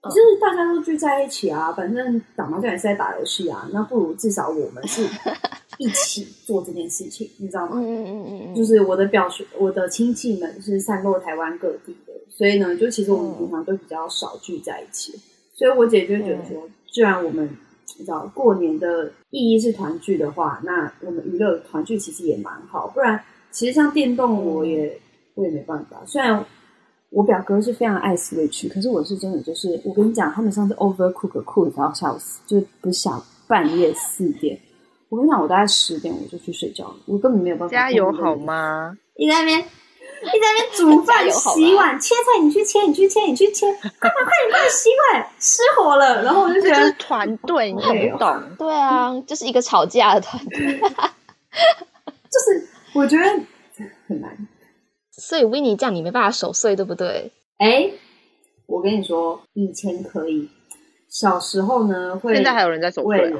[0.00, 5.02] 就是大家都聚在一起啊，反正打麻将也是在打游戏啊，那不如至少我们是
[5.76, 7.72] 一起做这件事情，你知道吗？
[7.74, 15.12] 嗯嗯嗯嗯，就是我的表兄、我的亲戚们是散落台湾各地的，所以呢，就其实我们平常都比较少聚在一起。
[15.16, 15.20] 嗯、
[15.58, 17.44] 所以我姐就觉得说，既然我们
[17.98, 22.86] 你知道过年的意义是团聚的话，那我们娱乐团聚其实也蛮好。
[22.86, 25.00] 不然，其实像电动，我也、嗯、
[25.34, 26.00] 我也没办法。
[26.06, 26.46] 虽然
[27.10, 34.56] 我表哥是非常爱 Switch，可是我是真的就是，我跟你讲，他们上次 Overcook 酷到笑死，就是不想半夜四点。
[35.08, 37.72] 我跟你讲，我大概十点我就去睡觉了，我根本没有办法。
[37.72, 38.96] 加油好吗？
[39.18, 39.64] 你在那边，
[40.34, 46.22] 你在那边煮饭、 洗碗、切菜，你去切，你去切，你去切， 快点，快点，快点洗碗，失火了。
[46.22, 48.42] 然后我就觉得，就是团队，你懂不懂？
[48.58, 53.24] 对啊，就是一个吵架的团队，就是我觉得
[54.06, 54.36] 很难。
[55.12, 57.30] 所以 Winnie 这样你没办法守岁，对不对？
[57.58, 57.90] 哎，
[58.66, 60.48] 我跟你说，以前可以，
[61.08, 63.34] 小时候呢会，现在还有人在守岁。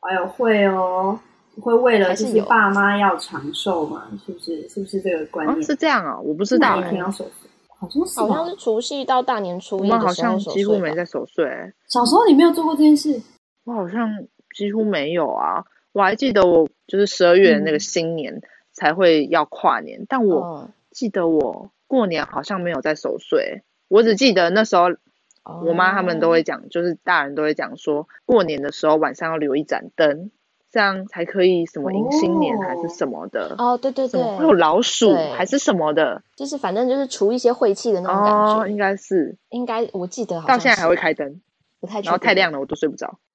[0.00, 1.18] 哎呦，会哦，
[1.60, 4.68] 会为了就是爸妈要长寿嘛，是，不是？
[4.68, 5.58] 是不是这个观念？
[5.58, 6.78] 哦、是这样啊、哦，我不知道。
[6.78, 9.90] 一天要守岁，好像是，好像是除夕到大年初一。
[9.90, 11.46] 我们好像几乎没在守岁。
[11.88, 13.20] 小时候你没有做过这件事？
[13.64, 14.08] 我好像
[14.56, 15.64] 几乎没有啊。
[15.92, 18.40] 我还记得我就是十二月的那个新年
[18.72, 23.62] 才会要跨年，嗯、但我记得我过年好像没有在守岁。
[23.88, 24.88] 我只记得那时候。
[25.64, 30.30] 我妈他们都会讲，就是大人都会讲说，过年的时候晚上要留一盏灯，
[30.70, 33.54] 这样才可以什么迎新年还是什么的。
[33.58, 38.60] 哦，对对对，会有老鼠还是什么的，就是反正就是除一些晦气的那种感觉。
[38.60, 41.40] 哦，应该是，应该我记得好像到现在还会开灯，
[41.80, 43.18] 不太，然后太亮了我都睡不着。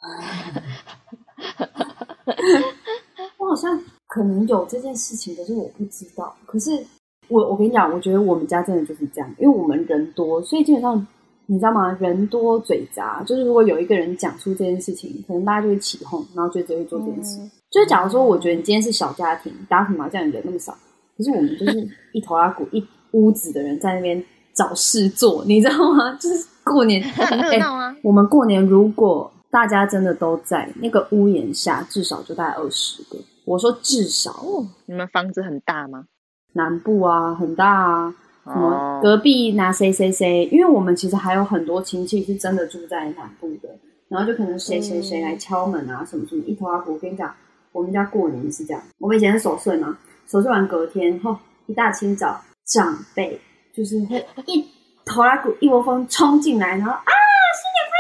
[3.38, 6.36] 我好像可能有这件事情，可是我不知道。
[6.46, 6.86] 可是
[7.28, 11.08] 我我跟你讲，我觉得我们家真的就是这样，因为我们人多，所以基本上。
[11.46, 11.92] 你知道吗？
[12.00, 17.40] 人多嘴杂，就是如果有一个人讲出这件事情，可能大家就会起哄，然后就只会做这件事。
[17.42, 20.72] 嗯、就是假如说，我觉得你今天是小家庭，打什么麻将人那么少，
[21.18, 26.14] 可是我们就是一头拉鼓一屋子的人在那边找事做，你知道吗？
[26.22, 28.00] 就是过年很热闹啊、欸。
[28.04, 33.20] 我们过年如果大家真的都在那个屋檐下，至少就大概二十个。
[33.46, 34.32] 我说至少。
[34.32, 36.06] 哦，你们房子很大吗？
[36.54, 38.16] 南部啊，很大啊。
[38.46, 40.44] 什么隔壁拿谁谁谁？
[40.52, 43.70] 因为我们其实还有很多亲戚是真的住在南部的，
[44.10, 46.94] 然后就可能谁谁谁来敲门啊，什么什么一头阿婆。
[46.94, 47.34] 我跟你讲，
[47.72, 53.40] 我们家过年是这样，我们以前是守岁嘛，守岁完隔天后一大清早，长辈
[53.74, 54.66] 就是会一
[55.06, 57.12] 头拉鼓一窝蜂冲进来，然后啊
[57.56, 57.96] 新年快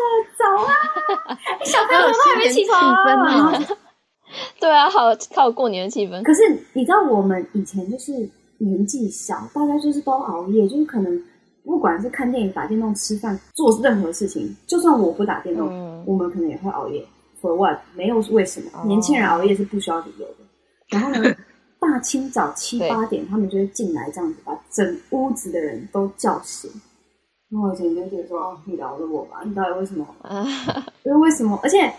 [0.00, 1.38] 乐，走啊！
[1.66, 3.52] 小朋友都还没起床啊！
[4.58, 6.22] 对啊，好好过年的气氛。
[6.22, 8.26] 可是你知道我们以前就是。
[8.58, 11.22] 年纪小，大家就是都熬夜，就是可能
[11.64, 17.04] 不管是看电影、打电动、吃饭、做任何事情，就算我不打电动，嗯、我们可能也会熬夜。
[17.42, 17.78] For what？
[17.94, 18.70] 没有为什么？
[18.74, 20.34] 哦、年轻人熬夜是不需要理由的。
[20.88, 21.34] 然后呢，
[21.78, 26.70] 大清早七八点，他们就会进来，这样子把整屋子的人都叫醒。
[27.50, 30.06] 然后我以前就觉得说：“哦，你饶了我吧，你到底为什么？
[31.04, 31.60] 因为为什么？
[31.62, 31.92] 而且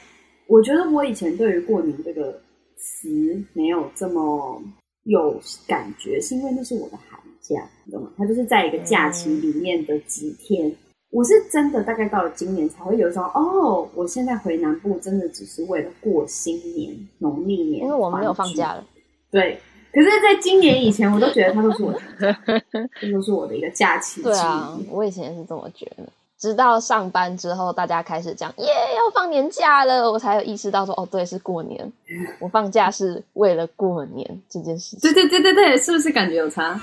[0.47, 2.31] 我觉得我以前对于过年这个
[2.77, 3.07] 词
[3.53, 4.61] 没有这么。”
[5.07, 8.11] 有感觉是因为那是我的寒假，你懂吗？
[8.17, 10.67] 它就是在一个假期里面的几天。
[10.67, 10.75] 嗯、
[11.11, 18.85] 我是真的大概到了今年才会有一种哦，我现在回南部真的只是为了过新年农历年，因为我们没有放假了。
[19.31, 19.57] 对，
[19.93, 22.01] 可是在今年以前，我都觉得它都是我的，
[22.99, 24.21] 这都是我的一个假期。
[24.21, 26.03] 对啊，我以前也是这么觉得。
[26.39, 31.91] 直到上班之后，大家开始讲耶，要放年假了，我才有意识到说哦，对，是过年，
[32.39, 34.99] 我放假是为了过年这件事情。
[34.99, 36.79] 对对对对对，是不是感觉有差？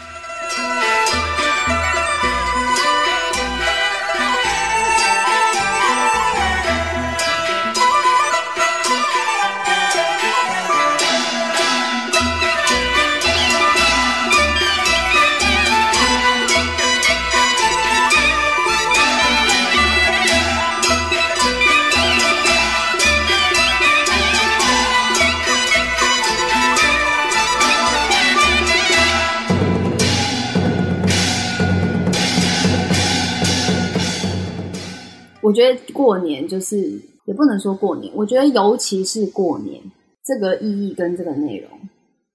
[35.44, 36.78] 我觉得过年就是
[37.26, 39.78] 也不能说过年，我觉得尤其是过年
[40.24, 41.70] 这个意义跟这个内容，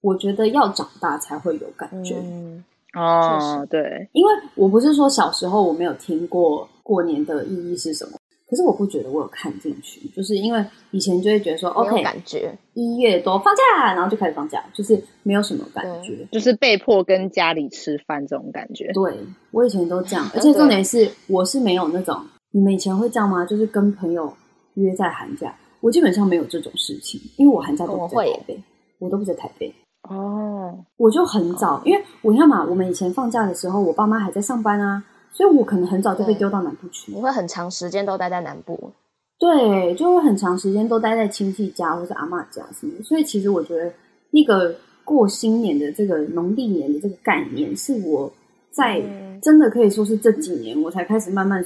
[0.00, 2.14] 我觉得要长大才会有感觉。
[2.22, 8.12] 嗯、哦，对，因为我不是说小时候我没有听过过年的意义是什么，
[8.48, 18.92] 可是我不觉得我有看进去，就是因为以前就会觉得说，OK，感觉一月多放假，然后就开始放假，就是没有什么感觉，就是被迫跟家里吃饭这种感觉。
[18.92, 19.18] 对，
[19.50, 22.16] 我以前都这样， 而且重点是我是没有那种。
[22.52, 23.44] 你们以前会这样吗？
[23.44, 24.32] 就是跟朋友
[24.74, 28.62] 约在寒假，我基本上没有这种事情，因为我寒假都不在台北，
[28.98, 29.72] 我，我都不在台北。
[30.08, 37.12] 哦，我就很早，哦、因为我要嘛，我们以前放假的时候，我爸妈还在上班啊，所以我可能很早就被丢到南部去。
[37.12, 38.90] 你会很长时间都待在南部？
[39.38, 42.92] 对，就会很长时间都待在亲戚家或是阿妈家什么。
[43.02, 43.92] 所以其实我觉得
[44.30, 48.30] 那个过新年的这个农历年的这个概念，是我
[48.70, 49.00] 在
[49.42, 51.64] 真的可以说是这几年我才开始慢慢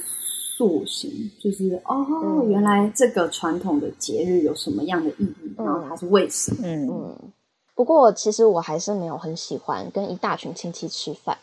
[0.55, 6.59] 塑形，就是哦，嗯、原来这个传统的节日有什么样的意义，嗯、然后它是为什么？
[6.63, 6.87] 嗯。
[6.87, 7.31] 嗯
[7.75, 11.37] 不过，其实我还是没有很喜欢跟一大群亲戚吃饭。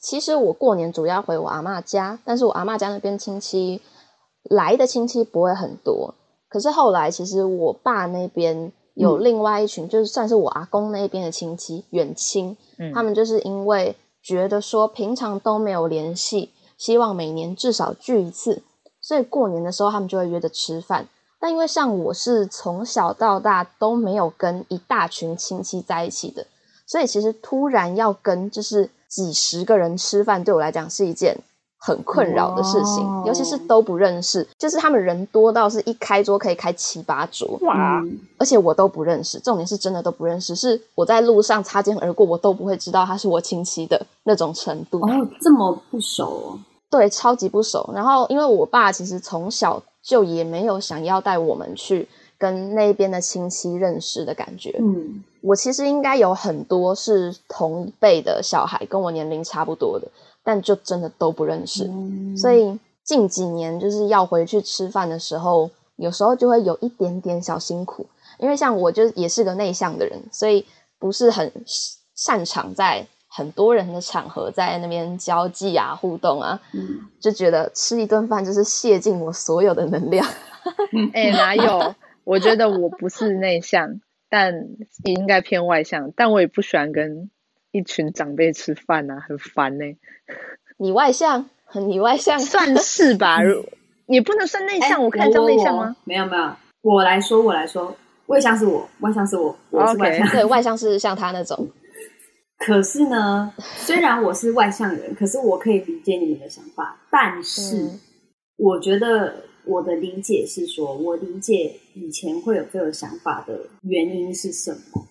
[0.00, 3.80] 其实我过年主要回我阿妈家，但是我阿妈家那边亲戚
[4.44, 6.14] 来的亲戚不会很多。
[6.48, 18.62] 可是后来，其实我爸那边有另外一群，嗯、就是算是我阿公那边的亲戚远亲，嗯、他们就是因为觉得说平常都没有联系，希望每年至少聚一次，
[19.00, 21.08] 所以过年的时候他们就会约着吃饭。
[21.40, 26.46] 但因为像我是从小到大都没有跟一大群亲戚在一起的，
[26.86, 31.36] 所以其实突然要跟就是几十个人吃饭，对我来讲是一件
[31.84, 33.04] 很困扰的事情。
[33.26, 38.02] 尤其是都不认识，就是他们人多到是一开桌可以开七八桌，哇！
[38.38, 44.98] 而且我都不认识，重点是真的都不认识，是我在路上擦肩而过，我都不会知道他是我亲戚的那种程度。
[44.98, 46.58] 哦，oh, 这么不熟哦？
[46.88, 47.90] 对，超级不熟。
[47.94, 49.82] 然后因为我爸其实从小。
[50.04, 54.76] 就也没有想要带我们去跟那边的亲戚认识的感觉。
[54.78, 60.06] 嗯，我其实应该有很多是同一辈的小孩，跟我年龄差不多的，
[60.44, 61.84] 但就真的都不认识。
[61.88, 68.06] 嗯，所以近几年就是要回去吃饭的时候，有时候就会有一点点小辛苦，
[68.38, 70.64] 因为像我就也是个内向的人，所以
[71.00, 71.50] 不是很
[72.14, 73.06] 擅长在。
[73.36, 80.24] 很多人的场合在那边交际啊、互动啊，嗯、就觉得吃一顿饭就是泄尽我所有的能量。
[81.12, 81.96] 哎、欸，哪有？
[82.22, 84.54] 我觉得我不是内向，但
[85.02, 86.12] 也应该偏外向。
[86.14, 87.28] 但我也不喜欢跟
[87.74, 89.96] 一群长辈吃饭啊，很烦呢、欸。
[90.76, 91.50] 你外向？
[91.74, 93.40] 你外向算是吧，
[94.06, 94.90] 也不能算内向。
[94.90, 95.96] 欸、我看叫内向吗？
[96.04, 100.24] 没有没有，我来说我来说，外向是我，外向是我，我是外向。
[100.28, 100.30] Okay.
[100.30, 101.68] 对，外向是像他那种。
[102.64, 106.96] 可是呢，虽然我是外向人，可是我可以理解你们的想法。
[107.10, 107.90] 但是，
[108.56, 109.34] 我觉得
[109.64, 115.04] 我的理解是说，我理解以前会有这个想法的原因是什么。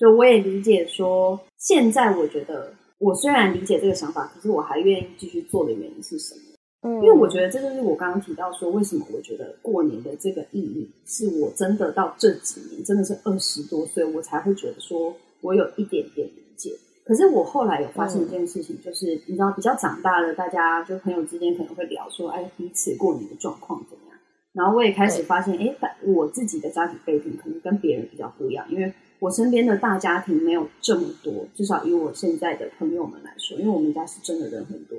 [0.00, 6.40] 就我也理解说，现在我觉得我虽然理解这个想法，可是我还愿意继续做的原因是什么？
[6.88, 16.72] 嗯，因为我觉得这就是我刚刚提到说，为什么我觉得过年的这个意义，是我真的到这几年真的是二十多岁，我才会觉得说我有一点点理解。
[17.04, 24.18] 可是我后来有发现一件事情，就是、嗯、你知道，比较长大了，大家就朋友之间可能会聊说，哎，彼此过年的状况怎么样？
[24.54, 34.98] 然后我也开始发现，哎反，我自己的家庭背景可能跟别人比较不一样，因为我身边的大家庭没有这么多，至少以我现在的朋友们来说，因为我们家是真的人很多。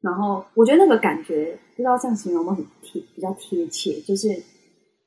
[0.00, 4.28] 然后我觉得那个感觉，不知道这样形容有没有很贴，比较贴切，就是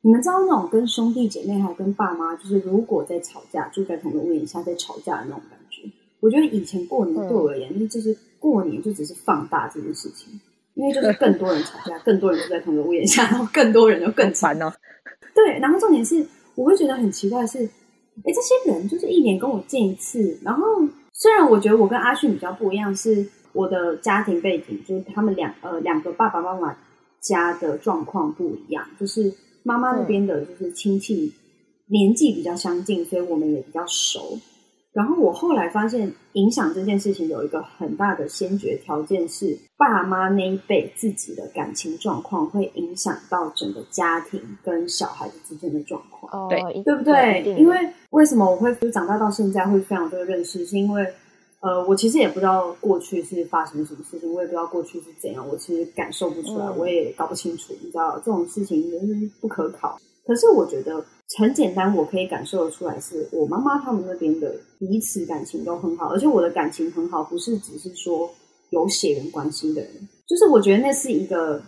[0.02, 5.84] 你们知道那种跟兄弟姐妹还有跟爸妈，就是如果在吵架，住在同一个屋檐下在吵架的那种感觉。
[6.20, 10.38] 我觉得以前过年对我而言，那、嗯、就是过年就只是放大这件事情，
[10.74, 14.70] 因为就是更多人吵架，更多人就在同一个屋檐下，然后更多人就更烦哦。
[15.34, 17.70] 对，然后重点是，我会觉得很奇怪的是，
[18.26, 20.64] 哎，这些人就是一年跟我见一次，然后
[21.14, 26.76] 虽然我觉得我跟阿迅比较不一样，是我的家庭背景，就是他们两呃两个爸爸妈妈
[27.22, 31.34] 家的状况不一样，就是妈妈那边的就是亲戚
[31.88, 34.38] 年纪比较相近，所以我们也比较熟。
[34.92, 47.56] 然后我后来发现，影响这件事情有一个很大的先决条件是，爸妈那一辈自己的感情状况会影响到整个家庭跟小孩子之间的状况，哦、对对不对？
[47.60, 47.78] 因为
[48.10, 51.06] 为什么我会就长大到现在会非常多认识，是因为
[51.62, 60.00] 呃，我其实也不知道过去是发生什么事情，我也不知道过去是怎样，我其实感受不出来，嗯、我也搞不清楚，你知道这种事情就是不可考。
[60.26, 61.06] 可是我觉得。
[61.38, 68.28] 很简单，我可以感受得出来，是我妈妈他们那边的彼此感情都很好，而且我的感情很好，不是只是说
[68.72, 69.92] 有血缘关系的人，
[70.28, 71.62] 就是我觉得那是一个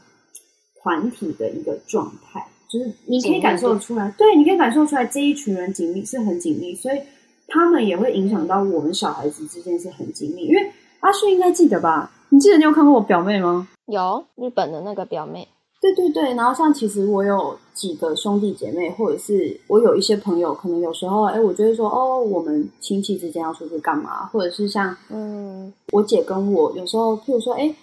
[0.82, 7.00] 团体的一个状态，就是你可以感受得出来，对，你可以感受出来这一群人紧密是很紧密，所以
[7.48, 10.48] 他们也会影响到我们小孩子之间是很紧密。
[10.48, 10.72] 因为
[11.02, 12.12] 阿旭应该记得吧？
[12.30, 13.68] 你记得你有看过我表妹吗？
[13.86, 15.48] 有，日本的那个表妹。
[15.82, 24.28] 对对对，然后像其实我有几个兄弟姐妹，或者是我有一些朋友，可能有时候，哎，我就会说，哦，我们亲戚之间要出去干嘛？
[24.28, 27.74] 或者是像，嗯，我姐跟我有时候，譬如说，哎，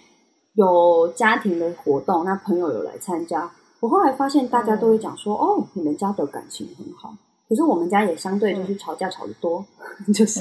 [0.53, 7.13] 有家庭的活动，那朋友有来参加，我后来发现大家都会讲说，哦，你们家的感情很好。
[7.49, 9.65] 可是我们家也相对就是吵架吵得多，
[10.07, 10.39] 嗯、 就是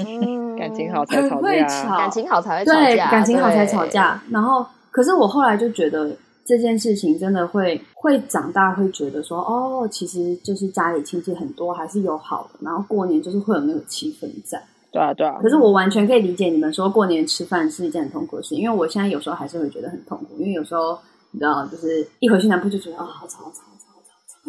[0.56, 4.22] 感情好才吵架，感情好才会吵架，对，感情好才吵架。
[4.30, 6.14] 然后，可是我后来就觉得
[6.48, 12.58] 这件事情真的会会长大，会觉得说，哦，其实就是家里亲戚很多，还是有好的。
[12.62, 14.62] 然后过年就是会有那个气氛在。
[14.90, 15.38] 对啊，对啊。
[15.42, 20.98] 可是我完全可以理解你们说过年吃饭是一件很痛苦的事，因为我现在有时候还是会觉得很痛苦，因为有时候
[21.32, 23.62] 你知道，就是一回去南部就觉得啊，好吵好吵。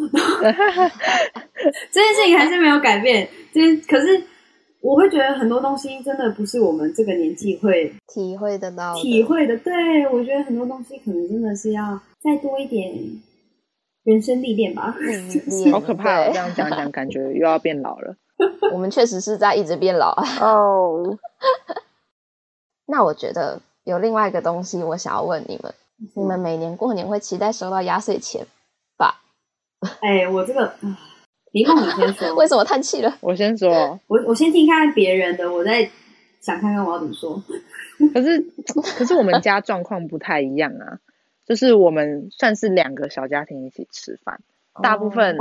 [1.92, 4.22] 这件事情还是没有改变，这可是
[4.80, 9.56] 我会觉得很多东西真的不是我们这个年纪会体会得到的，体会的。
[9.58, 12.92] 对，我觉得很多东西可能真的是要再多一点
[14.04, 14.96] 人生历练吧。
[14.98, 15.28] 嗯、
[15.70, 16.26] 好可怕！
[16.28, 18.16] 这样讲讲，感觉又要变老了。
[18.72, 20.24] 我们确实是在一直变老啊。
[20.40, 21.04] 哦。
[21.04, 21.16] Oh.
[22.86, 28.46] 那我觉得有另外一个东西，我想要问你们：嗯、你们每年过年会期待收到压岁钱
[28.96, 29.20] 吧？
[30.00, 30.72] 哎、欸，我这个，
[31.52, 32.34] 林梦你先说。
[32.36, 33.16] 为什么叹气了？
[33.20, 35.90] 我先说，我我先听看看别人的，我再
[36.40, 37.42] 想看看我要怎么说。
[38.14, 38.40] 可是，
[38.96, 40.98] 可是我们家状况不太一样啊，
[41.46, 44.40] 就是我们算是两个小家庭一起吃饭，
[44.82, 45.36] 大部分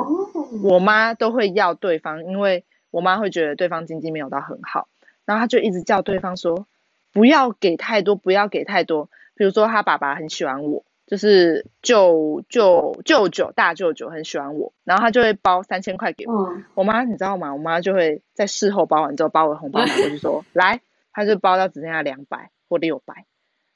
[0.63, 4.87] 我妈都会要对方，因为我妈会觉得对方经济没有到很好，
[5.25, 6.67] 然后她就一直叫对方说
[7.13, 9.09] 不要给太多，不要给太多。
[9.35, 10.83] 比如说，他爸爸很喜欢我。
[11.09, 16.33] 就是舅舅舅舅大舅舅很喜欢我，然后他就会包三千块给我。
[16.51, 17.51] 嗯、我妈你知道吗？
[17.51, 20.81] 我妈就会在事后包完之后，把我的红包拿过去说 来，
[21.11, 23.25] 他就包到只剩下两百或六百，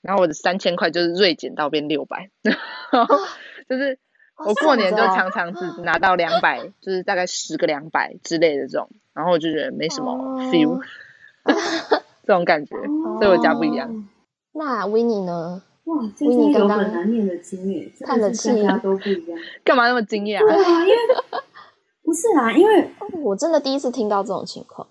[0.02, 2.30] 然后我的三千块就是锐减到变六百，
[2.92, 3.18] 然后
[3.68, 3.98] 就是
[4.38, 10.14] 我过年就常常只拿到两百，哦，就是大概十个两百之类的这种，然后我就觉得没什么
[10.52, 10.82] feel，哦、
[12.22, 12.76] 这种感觉，
[13.20, 13.90] 所以我家不一样。
[13.90, 14.04] 哦、
[14.54, 15.64] 那 Winnie 呢？
[15.86, 19.38] 哇，这是有很难念的经验，看的大家都不一样。
[19.64, 20.40] 干嘛那么惊讶？
[20.40, 20.96] 对啊，因为
[22.04, 22.90] 不是啊，因为
[23.22, 24.88] 我真的第一次听到这种情况。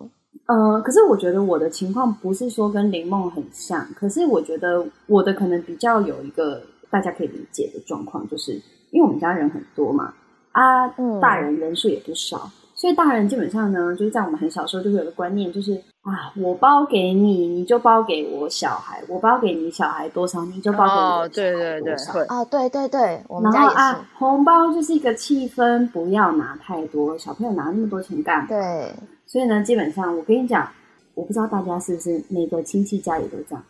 [0.47, 8.53] 呃，可是我觉得我的情况不是说跟林梦很像，可是我觉得我的可能比较有一个大家可以理解的状况，就是
[8.91, 10.13] 因为我们家人很多嘛，
[10.51, 10.89] 啊，
[11.21, 12.51] 大人人数也不少。
[12.83, 21.29] 嗯所以大人基本上呢，就是在我们很小时候就会有个观念，就是啊，我包给你，你就包给我小孩；我包给你小孩多少，你就包给我小孩多少。
[21.29, 23.75] 对对对，会啊，对对对，我们家也是。
[23.77, 28.47] 然后啊，红包就是一个气氛，不要拿太多，小朋友拿那么多钱干嘛？
[28.49, 28.93] 对。
[29.27, 30.69] 所以呢，基本上我跟你讲，
[31.15, 33.65] 我不知道大家是不是每个亲戚家里都这样，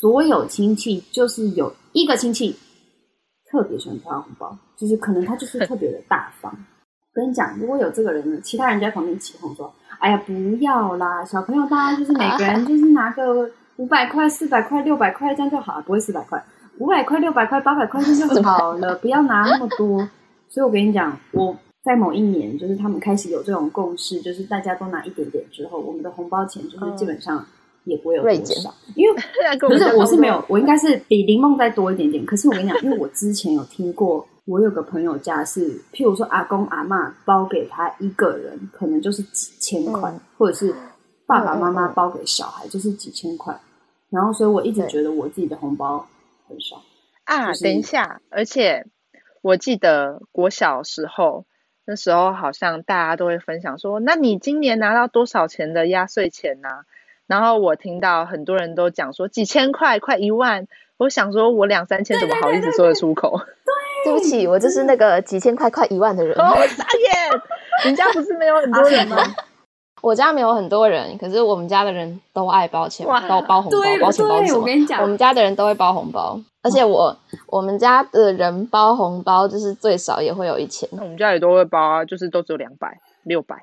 [0.00, 2.56] 所有亲戚就是有一个亲戚
[3.50, 6.50] 特别喜欢发红包，就是可能他就是特别的大方。
[7.16, 16.44] 跟你讲，如果有这个人呢，其他人在旁边起哄说：“哎呀，不要啦，小朋友，大家就是每 个人就是拿个五百块、四百块、六百块这样就好了，不会四百块，
[16.76, 20.06] 五百块、六百块、八百块这样就好了， 不要拿那么多。”
[20.50, 27.42] 所以我跟你讲，我在某一年，就是他们开始有这种共识，就是大家都拿一点点之后，我们的红包钱就是基本上
[27.84, 29.16] 也不会有多少，因为
[29.66, 32.26] 不是我是没有，我应该是比林梦再多一点点。
[32.26, 34.26] 可是我跟你讲，因为我之前有听过。
[34.46, 40.72] 我有个朋友家是，譬如说阿公阿妈包给他一个人，可能就是几千块，嗯、或者是
[41.26, 43.58] 爸爸妈妈包给小孩就是几千块，
[44.08, 46.06] 然后所以我一直觉得我自己的红包
[46.48, 46.76] 很少
[47.24, 47.52] 啊。
[47.60, 48.86] 等一下，而且
[49.42, 51.44] 我记得我小时候
[51.84, 56.68] 那时候好像大家都会分享说，那你今年拿到多少钱的压岁钱呢？
[57.26, 60.68] 然后我听到很多人都讲说几千块，快一万。
[60.98, 63.38] 我想说，我两三千怎么好意思说得出口？
[63.38, 63.55] 对
[64.12, 66.34] 不起，我就是那个几千块快一万的人。
[66.40, 67.90] 哦，傻眼！
[67.90, 69.16] 你家不是没有很多人吗？
[70.02, 74.60] 我家没有很多人，可是我们家的人都爱包钱，都包红包，包钱包什么？
[74.60, 80.88] 我跟你讲，我们家的人都会包红包，而且我我们家的人包红包就是最少也会有一千。
[80.92, 83.56] 我们家也都会包啊，就是都只有两百、六百。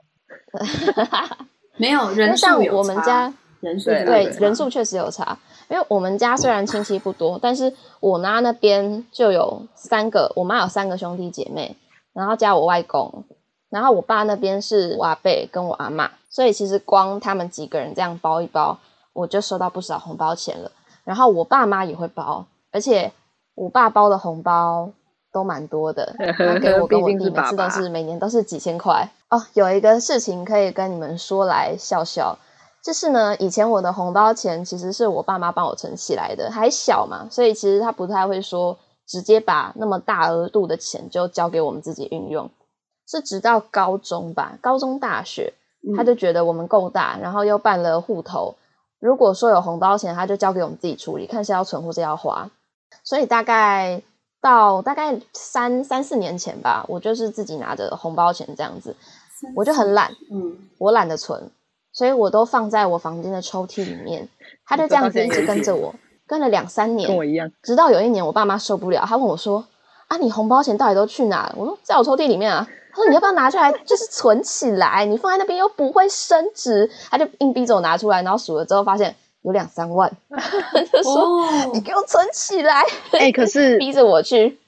[1.78, 2.78] 没有人数有差。
[2.78, 5.38] 我们家人数对人数确实有差。
[5.74, 11.76] 因为我们家虽然亲戚不多，但是我妈那边就有三个，我妈有三个兄弟姐妹，
[12.14, 13.24] 然后加我外公，
[13.72, 18.78] 然后我爸那边是我阿伯跟我阿妈，所以其实光他们几个人这样包一包，
[19.14, 20.72] 我就收到不少红包钱了。
[21.06, 23.12] 然后我爸妈也会包，而且
[23.56, 24.92] 我爸包的红包
[25.32, 29.44] 都蛮多的， 他给我跟我弟每次都是每年都是几千块哦。
[29.56, 32.38] 有一个事情可以跟你们说来笑笑。
[32.84, 38.78] 就是呢，以前我的红包钱其实是我爸妈帮我存起来的，还小嘛，所以其实他不太会说
[39.08, 42.52] 直接把那么大额度的钱就交给我们自己运用。
[43.06, 45.54] 是直到高中吧，高中大学，
[45.96, 48.56] 他就觉得我们够大，然后又办了户头，
[49.00, 52.50] 如果说有红包钱，他就交给我们自己处理，看是要存或是要花。
[53.04, 54.02] 所以大概
[54.42, 58.96] 到大概三三四年前吧，我就是自己拿着红包钱这样子，
[59.56, 61.52] 我就很懒，嗯，我懒得存，
[61.94, 64.28] 所以我都放在我房间的抽屉里面。
[64.66, 65.94] 他就这样子一直跟着我，
[66.28, 67.52] 跟了两三年，跟我一样。
[67.62, 69.66] 直到有一年，我爸妈受不了，他问我说
[70.08, 75.04] ：“啊，你红包钱到底都去哪了？”我说：“在我抽屉里面啊。”他说：“你要不要拿出来，就是存起来？
[75.06, 80.12] 你放在那边又不会升值。”他就硬逼着我拿出来，然后数了之后发现有两三万，
[80.94, 82.82] 就说：“哦、你给我存起来。”
[83.14, 84.60] 哎、欸，可是逼着我去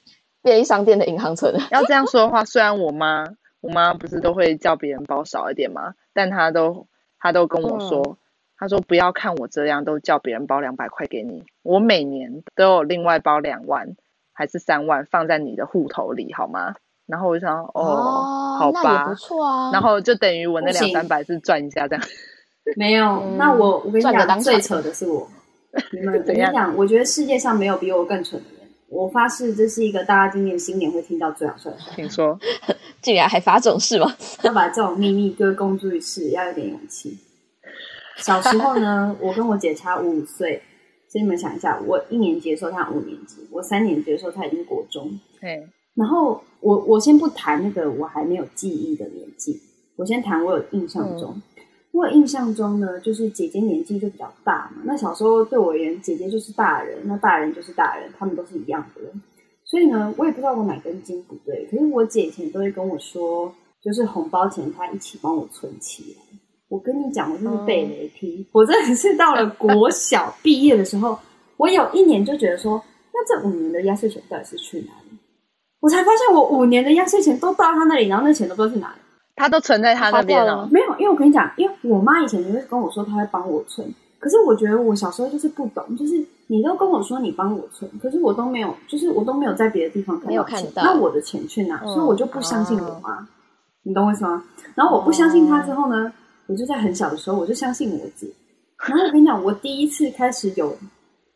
[0.42, 1.54] 便利商店的银行存。
[1.70, 3.24] 要这样说的话，虽然我妈，
[3.60, 5.94] 我妈不是都会叫别人包少一点吗？
[6.12, 6.86] 但她都，
[7.26, 8.00] 她都跟我说。
[8.02, 8.16] 嗯
[8.58, 11.44] 他说：“不要看我这样，都叫别人包两百块给你。
[11.62, 13.86] 我每年都有另外包两万
[14.32, 16.74] 还是三万放在你的户头里，好吗？”
[17.06, 22.04] 然后我就想：“哦，哦好吧，不错啊。”然后就等于我那两三百是赚一下这样。
[22.76, 25.28] 没有，嗯、那我我跟你讲，最扯的是我。
[25.92, 26.74] 你们怎样讲？
[26.78, 28.66] 我觉得世界上没有比我更蠢的人。
[28.88, 31.76] 我发誓，这是一个大家今年新年会听到最好笑的。
[31.94, 32.38] 听说，
[33.06, 34.12] 竟然还发这种事吗？
[34.42, 37.16] 要把这种秘密跟公诸于世，要有点勇气。
[38.16, 40.60] 小时候呢，我跟我姐差五岁，
[41.08, 45.08] 所以你们想一下，我一年级的时候她五年级，我三年级的时候她已经国中。
[45.40, 45.64] 对。
[45.94, 49.60] 然后我我先不谈那个我还没有记忆的年纪，
[49.94, 51.32] 我先谈我有印象中。
[51.32, 54.82] 嗯、我有印象中呢，就是姐姐年纪就比较大嘛。
[54.84, 59.22] 那小时候对我而言，姐姐就是大人，那大人就是大人，他们都是一样的人。
[59.66, 63.52] 所以呢，我也不知道我哪根筋不对，可是我姐以前都会跟我说，
[63.82, 66.22] 就是红包钱她一起帮我存起来。
[66.68, 68.46] 我跟你讲，我就是被雷劈。
[68.52, 68.62] Oh.
[68.62, 71.18] 我真的是到了国小 毕业的时候，
[71.56, 75.16] 我有一年就觉得说，那这五年的压岁钱到底是去哪里？
[75.80, 79.00] 我才发现，我五年的压岁钱都到他那里，然后那钱都不知道去哪里。
[79.36, 80.68] 他都存在他那边了。
[80.72, 83.86] 没有，因为我跟你讲，因为我妈以前就会跟我说，她会帮我存。
[84.26, 86.14] 可是我觉得我小时候就是不懂，就是
[86.48, 90.82] 你都跟我说你帮我存，可是我都没有，就是我都没有在别的地方看到钱，没有看到。
[90.82, 91.94] 那我的钱去哪？Oh.
[91.94, 93.18] 所以我就不相信我妈。
[93.18, 93.24] Oh.
[93.84, 94.42] 你懂我意思吗？
[94.74, 96.12] 然后我不相信她之后呢？
[96.48, 98.26] 我就在很小的时候，我就相信我姐。
[98.88, 100.76] 然后我跟你讲，我第一次开始有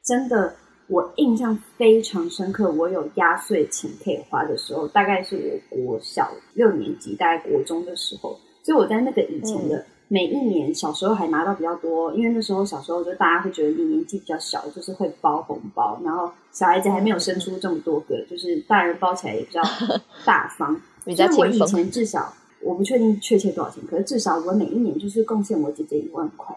[0.05, 0.53] 真的，
[0.89, 8.37] 我印象非常深刻，我有压岁钱可以花的时候，大概是我国小六年级，大概国中的时候。
[8.65, 19.63] 所以我在那个以前的每一年，小时候还拿到比较多，因为那时候小时候就大家会觉得你年纪比较小，就是会包红包，然后小孩子还没有生出这么多个，就是大人包起来也比较
[20.27, 20.75] 大方。
[21.05, 22.35] 所以我以前至少。
[22.63, 26.55] 我不确定确切多少钱，可是至少我每一年就是贡献我姐姐一万块。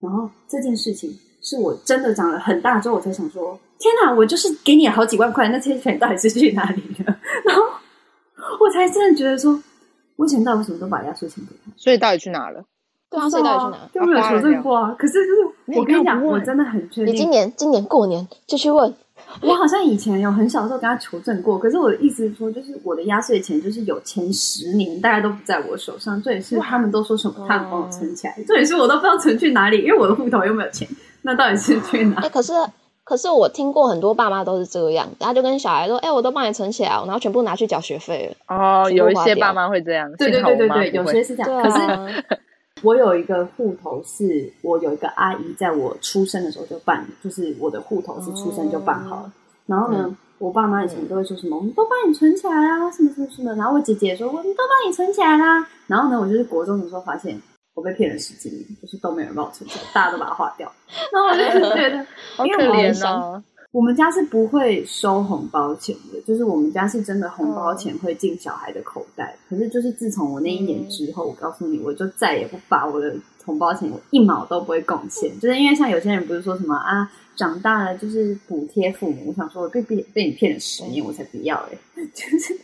[0.00, 7.18] 然后这件事情是我真的长了很大之后，我才想说：天哪，我就是给你好几万块，那这些钱到底是去哪里了？
[7.44, 7.62] 然后
[8.58, 9.62] 我才真的觉得说，
[10.16, 11.70] 我以前到底为什么都把压岁钱给他？
[11.76, 12.64] 所以到底去哪了？
[13.10, 13.90] 对啊，所以到底去哪了？
[13.94, 14.94] 就没有求证过啊。
[14.98, 17.14] 可是就是我跟你讲，我真的很确定。
[17.14, 18.94] 你今年今年过年就去问。
[19.42, 30.86] 我好像以前有很小的时候跟他求证过，可是我的意思是说，就是我的压岁钱就是有前十年大家都不在我手上，这也是他们都说什么他们帮我存起来，这也是我都不知道存去哪里，因为我的户头又没有钱，
[31.22, 32.16] 那到底是去哪？
[32.20, 32.52] 哎、欸，可是
[33.04, 42.26] 可是我听过很多爸妈都是这个样，他就跟小孩说：“哎、欸，我都帮你存起来，然后全部拿去缴学费了。”哦，有一些爸妈会这样，对对对对对，有些是这样，可是。
[42.86, 49.22] 我有一个户头，是我有一个阿姨在我出生的时候就办，就是我的户头是出生就办好了。
[49.24, 49.32] 哦、
[49.66, 53.52] 然后呢，嗯、我爸妈以前都会说什么，嗯、我们都帮你存起来啊，什么什么什么。
[53.56, 55.66] 然后我姐姐说，我们都帮你存起来啦。
[55.88, 57.36] 然后呢，我就是国中的时候发现
[57.74, 60.70] 我被骗了十几年，就是都没有人帮我存起来，大家都把它花掉。
[61.12, 62.06] 然后我就觉得，
[62.38, 63.42] 好可怜哦。
[63.72, 69.36] 我们家是不会收红包钱的，就是我们家是真的红包钱会进小孩的口袋。
[69.48, 73.14] 可是就是自从我那一年之后，我告诉你，我就再也不把我的
[73.44, 79.26] 红包钱我一毛都不会贡献，就是因为像有些人不是说什么啊，长大了就是补贴父母。
[79.28, 81.78] 我想说，我被被被你骗了十年，我才不要哎！
[82.14, 82.58] 就 是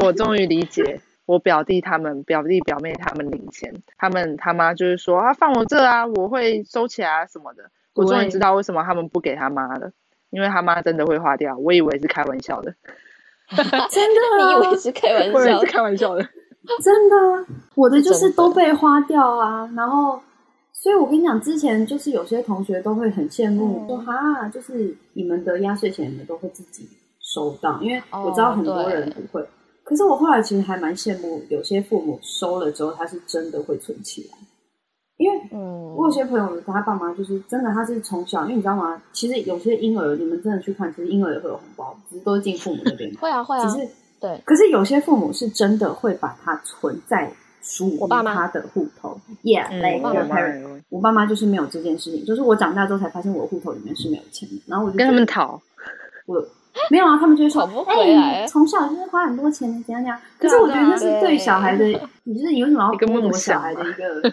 [0.00, 7.70] 我终于理解我表弟他们表弟表妹他们领钱，他们他妈就是说啊，放我这啊，我会收起来啊什么的。
[7.94, 9.90] 我终于知道为什么他们不给他妈了。
[10.30, 12.74] 因为他妈真的会花掉，我以为是开玩笑的，
[13.50, 14.46] 真的、啊？
[14.46, 15.32] 你以为是开玩笑？
[15.32, 16.22] 我以为是开玩笑的，
[16.82, 17.46] 真的。
[17.74, 20.20] 我的就是都被花掉啊，然后，
[20.72, 26.88] 所以我跟你讲，之前就是有些同学都会很羡慕，嗯、说哈，就是你们的压岁钱你们都会自己
[27.20, 29.40] 收到，因为我知道很多人不会。
[29.42, 29.46] 哦、
[29.82, 34.38] 可是我后来其实还蛮羡慕有些父母收了之后，他是真的会存起来。
[35.20, 39.00] 因为，嗯，我有些朋友他爸妈就是真的，他是从小，因为你知道吗？
[39.12, 43.14] 其实有些婴儿，你们真的去看，其实婴儿也会有红包，只是都是进父母那边。
[43.20, 43.68] 会啊，会啊。
[43.68, 43.86] 只是
[44.18, 49.20] 对，可是有些父母是真的会把它存在属于他的户头。
[49.44, 50.36] Yeah，来，我爸妈，
[50.88, 54.54] 我爸妈就是没有这件事情，就是我长大之后才发现，我的户头里面是没有钱的。
[54.66, 55.60] 然后我就跟他们讨，
[56.24, 56.42] 我
[56.88, 58.46] 没有啊，他们就会说，讨不回来。
[58.46, 60.18] 从、欸、小就是花很多钱，怎样怎样。
[60.38, 61.84] 可是我觉得那是对小孩的，
[62.24, 64.32] 你就是你为什么要剥夺小孩的一个？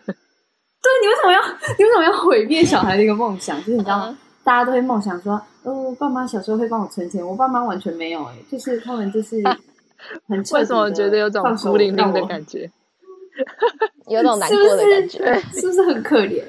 [1.01, 1.41] 你为什么要
[1.77, 3.57] 你为什么要毁灭小孩的一个梦想？
[3.59, 4.17] 就是你知道吗？
[4.43, 9.43] 大家都会梦想说，哦，爸妈小时候会帮我存钱，我爸妈完全没有哎、欸，就是他们就是
[10.27, 12.69] 很为什么觉得有种孤零零的感觉，
[14.07, 16.43] 有种难过的感觉，是不是，是，不是很可怜？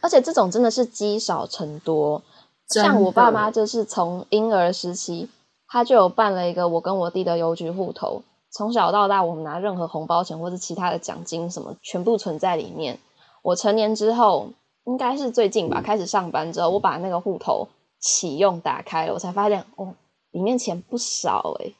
[0.00, 2.22] 而且这种真的是积少成多，
[2.68, 5.28] 像我爸妈就是从婴儿时期，
[5.66, 8.22] 他就有办了一个我跟我弟的邮局户头，
[8.52, 12.98] 从小到大我们拿任何红包钱或者其他的奖金什么，全部存在里面。
[13.42, 14.50] 我成年之后，
[14.84, 17.68] 应该是最近吧，开始上班之后，我把那个户头
[17.98, 19.94] 启用打开了，我才发现哦，
[20.32, 21.74] 里面钱不少哎、欸，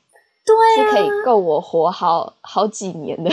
[0.44, 3.30] 对、啊，是可以够我活好好几年的，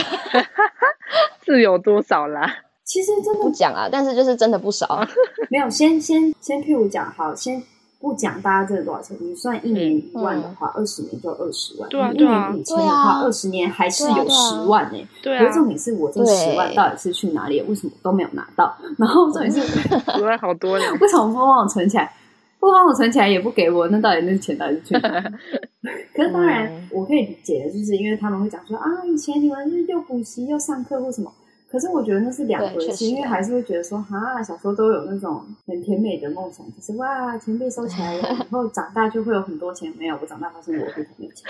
[1.44, 2.64] 是有多少啦？
[2.84, 5.06] 其实真的不讲啊，但是就是真的不少。
[5.50, 7.62] 没有，先先先譬如讲，好，先
[8.00, 11.88] 不讲大家挣了多少钱，你算一年一万的话，二十、嗯、年就二十万。
[11.90, 15.08] 对啊，一年五千的话，二十、啊、年还是有十万呢、欸。
[15.20, 15.40] 对啊。
[15.44, 17.60] 可是重点是我这十万到底是去哪里？
[17.62, 18.72] 为什么都没有拿到？
[18.96, 19.60] 然后重点是
[20.16, 22.12] 十万好多呢，为什么不帮我存起来？
[22.60, 25.20] 不帮我存起来也不给我，那到底那钱到底是去哪？
[26.14, 31.32] 可是当然我可以理解的，就是因为他们会讲说啊，以前你们又补习又上课或什么。
[31.70, 39.92] 可是我觉得那是两回事，因为还是会觉得说，哈，小时候都有那种很甜美的梦想，就是哇，钱被收起来了，以后长大就会有很多钱。
[39.98, 41.44] 没有，我长大发现我非常没有钱，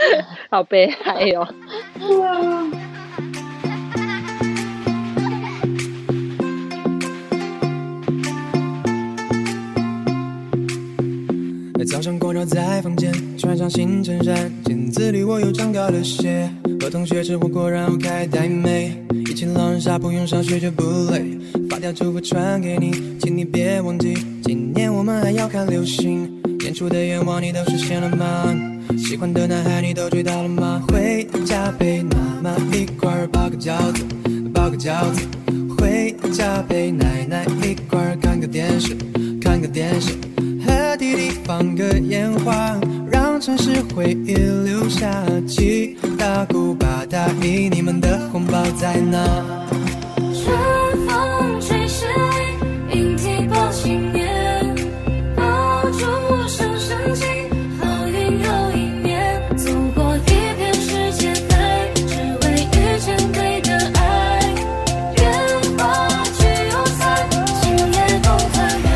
[0.51, 1.47] 好悲哀哟。
[2.01, 2.69] 对啊。
[11.91, 16.51] 早上光照在房间，穿上新衬衫，镜子里我又长高了些。
[16.81, 19.01] 和同学吃火锅，然后开台妹。
[19.39, 20.83] 一起狼人杀不用上学就不
[21.13, 21.39] 累，
[21.71, 24.13] 发条祝福传给你，请你别忘记，
[24.43, 26.29] 今年我们还要看流星。
[26.59, 28.53] 年初的愿望你都实现了吗？
[28.99, 30.83] 喜欢的男孩你都追到了吗？
[30.89, 34.05] 回家陪妈妈一块儿包个饺子，
[34.53, 35.23] 包个饺子。
[35.79, 38.97] 回家陪奶奶一块儿看个电视，
[39.41, 40.15] 看个电视。
[40.67, 42.77] 和弟弟放个烟花，
[43.09, 45.25] 让城市回忆留下。
[45.47, 49.25] 七大姑八大姨，你们的红包在哪？
[50.35, 54.75] 春风吹十里，迎提报新年，
[55.37, 55.99] 爆竹
[56.49, 57.25] 声声起，
[57.81, 59.57] 好运又一年。
[59.57, 60.21] 走过一
[60.57, 64.41] 片世界海，只为遇见对的爱。
[65.15, 67.31] 愿花聚又散，
[67.63, 68.91] 今夜共团圆。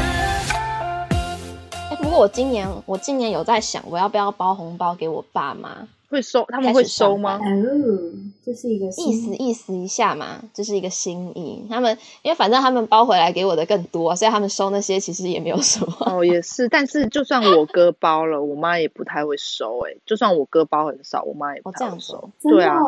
[1.88, 5.86] 哎，不过我今年，我今年有在想，我要不要包红包给我爸妈？
[6.12, 7.40] 会收，他们会收吗？
[7.42, 11.66] 嗯，这是一个意思意思一下嘛，这是一个心意。
[11.70, 15.96] 他们因为反正他们包回来给我的更多，所以他们收那些其实也没有什么。
[16.00, 19.80] 哦，也是，但是就算我哥包了，我妈也不太会收。
[19.86, 22.16] 哎，就算我哥包很少，我妈也不太会收。
[22.16, 22.78] 哦、对啊，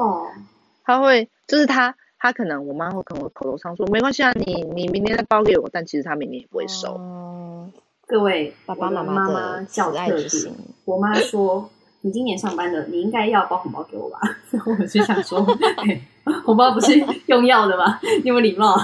[0.84, 6.96] 他会就是他他可能我妈会跟我口头上说没关系啊，你你明天再包给我，但其实他明年也不会收。
[7.00, 7.72] 嗯，
[8.06, 10.54] 各位爸爸妈妈的小爱之心，
[10.84, 11.70] 我妈说。
[12.04, 14.18] 你今年上班的，你应该要包红包给我吧？
[14.78, 15.40] 我就想说，
[15.86, 16.02] 欸、
[16.44, 16.92] 红包不是
[17.26, 17.98] 用要的吗？
[18.22, 18.76] 你有礼貌？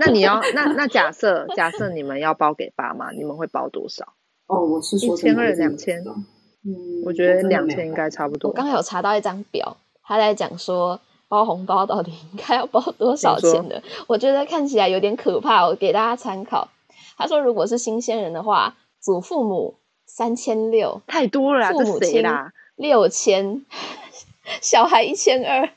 [0.00, 4.04] 那你要那那假设假设你们要包给爸妈，你们会包多少？
[4.48, 6.02] 哦，我是说一千二两千。
[6.64, 6.74] 嗯，
[7.06, 8.50] 我觉得两千应该差不多。
[8.50, 13.80] 我刚才有查到一张表，他在讲说包红包到底应该要包多少钱的。
[14.08, 16.68] 我觉得看起来有点可怕，我给大家参考。
[17.16, 19.77] 他说，如果是新鲜人的话，祖父母。
[20.18, 22.24] 三千六太多了，父母亲
[22.74, 23.64] 六千，
[24.60, 25.70] 小孩一千二，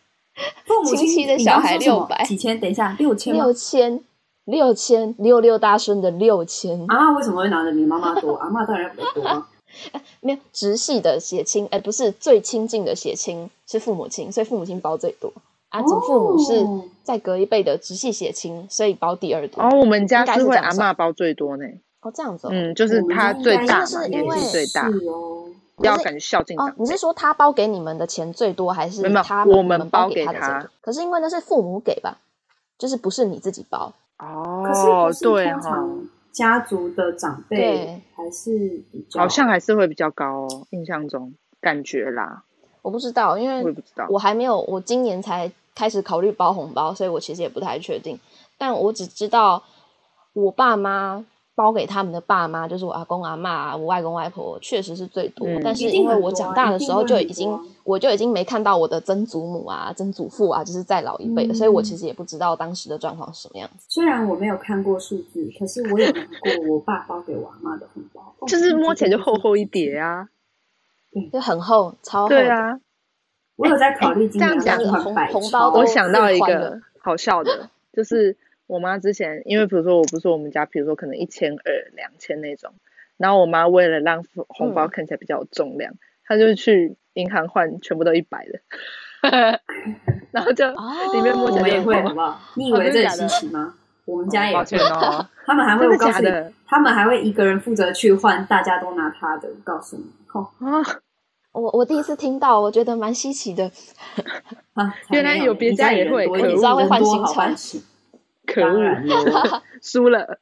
[0.83, 4.03] 亲戚的小孩六百几千，等一下六千六千
[4.45, 6.83] 六千六六大顺的六千。
[6.87, 8.33] 阿妈为什么会拿的比妈妈多？
[8.41, 9.47] 阿妈当然要比较多啊。
[10.21, 15.31] 没有直系的血亲，哎，不是最亲近的血亲是父母亲，所以父母亲包最多
[15.69, 15.83] 啊。
[15.83, 16.67] 祖父母是
[17.03, 19.61] 再隔一辈的直系血亲，所以包第二多。
[19.61, 21.65] 哦，我们家是会阿妈包最多呢。
[22.01, 25.45] 哦，这样子，嗯，就是他最大嘛，年纪最大，哦
[25.77, 26.73] 要感觉孝敬长辈。
[26.77, 30.69] 你是说他包给你们的钱最多，还是他我们包给他的钱？
[30.81, 32.17] 可是因为那是父母给吧，
[32.77, 34.63] 就是不是你自己包哦。
[34.67, 35.87] 可是对哈，
[36.31, 42.43] 家族的长辈还是比较，好像还是会比较高哦，印象中感觉啦。
[42.83, 48.19] 我不知道，因为我也不知道，我还没有，我今年才开始考虑包红包，所以我其实也不太确定。
[48.57, 49.63] 但我只知道
[50.33, 51.23] 我爸妈。
[51.61, 55.47] 包给他们的爸妈，就是我阿公阿嬷、我外公外婆，确实是最多。
[55.47, 63.85] 嗯、但是因为我长大的时候就已经，我就已经没看到我的曾祖母啊、曾祖父啊，就是再老一辈的，嗯、所以我其实也不知道当时的状况是什么样子。
[63.87, 70.27] 虽然我没有看过数字，可是我有拿过我爸包给我阿嬷的红包，就是摸起来就厚厚一叠啊。
[71.13, 72.29] 对，就很厚，超厚。
[72.29, 72.79] 对啊，
[73.57, 78.35] 我有在考虑今年这样讲换百红包我想到一个好笑的，就是
[78.71, 82.73] 我妈之前，因为比如说我不是说我们家，比如说可能一千二、两千那种，
[83.17, 85.93] 然后我妈为了让红包看起来比较有重量，
[86.25, 88.61] 她就去银行换全部都一百的，
[90.31, 92.39] 然后就里面摸起来也会，好不好？
[92.55, 93.73] 你以为这很稀奇吗？
[94.05, 99.49] 我们家也会抱歉哦， 他们还会，我告诉你真的，他们还会一个人负责去换，大家都拿他的。
[99.49, 100.79] 我告诉你，哦啊，
[101.51, 103.69] 我我第一次听到，我觉得蛮稀奇的。
[104.75, 107.83] 啊，原来有别家也会可可恶你知道会换新好船换新。
[108.51, 110.39] 可当然恶， 输了，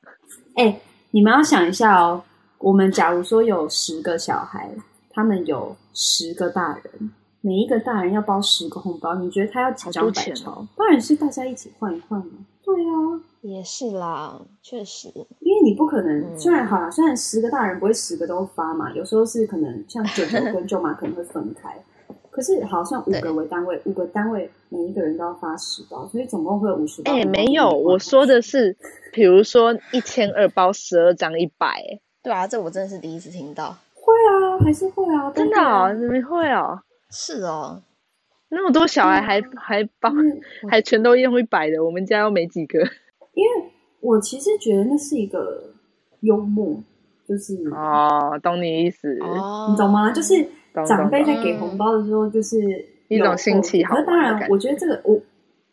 [0.55, 0.80] 哎、
[1.12, 2.24] 你们要想一下哦，
[2.57, 4.70] 我们假如说有十个小孩，
[5.12, 10.68] 他们有十个大人，每一个大人要包十个红包，你觉得他要几张百钞哦？
[10.76, 12.34] 当然是大家一起换一换嘛。
[12.64, 15.07] 对啊，也是啦，确实。
[15.39, 21.76] 因为你不可能，嗯虽然好啦，虽然十个大人不会十个都发嘛，有时候是可能像舅舅跟舅妈可能会分开，
[22.30, 27.11] 可是好像五个为单位，五个单位每一个人都要发十包，所以总共会有五十包。
[27.11, 28.75] 哎，没有，我说的是，
[29.11, 31.82] 比如说一千二包十二张一百，
[32.23, 33.75] 对啊，这我真的是第一次听到。
[33.93, 36.80] 会啊，还是会啊，真的都会啊哦，你们会哦，
[37.11, 37.82] 是哦，
[38.49, 42.80] 那么多小孩还还包嗯 还全都用一百的，我们家又没几个。
[43.34, 45.63] 因为我其实觉得那是一个
[46.21, 46.82] 幽默，
[47.27, 50.11] 就是、哦，懂你意思，哦，你懂吗？
[50.11, 50.49] 就是懂
[50.86, 55.19] 长辈在给红包的时候，就是一种有新奇好可是当然，我觉得这个我，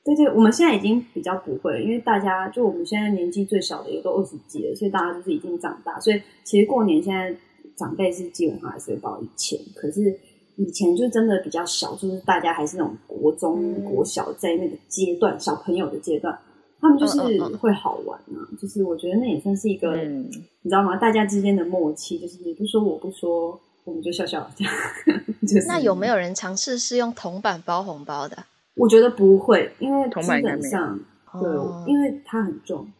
[0.04, 7.34] 对对，我们现在已经比较不会了，因为大家就我们现在年纪最小的也都二十几了，所以大家就是已经长大，所以其实过年现在
[7.76, 10.16] 长辈是基本上还是会包一千，可是
[10.57, 16.38] 以前就真的比较小，就是大家还是那种国中、嗯国小在那个阶段，小朋友的阶段。
[16.78, 17.18] 他们就是
[17.57, 20.28] 会好玩啊，就是我觉得那也算是一个，嗯
[20.61, 20.94] 你知道吗？
[20.96, 24.74] 大家之间的默契，就是你不说我不说，我们就笑笑这样。
[25.43, 28.37] 就是那有没有人尝试是用铜板包红包的？
[28.74, 31.01] 我觉得不会，因为基铜板应该没有本上
[31.41, 32.91] 对哦，因为它很重，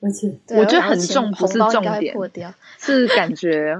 [0.00, 3.76] 而且对我觉得很重不是重点破掉，是感觉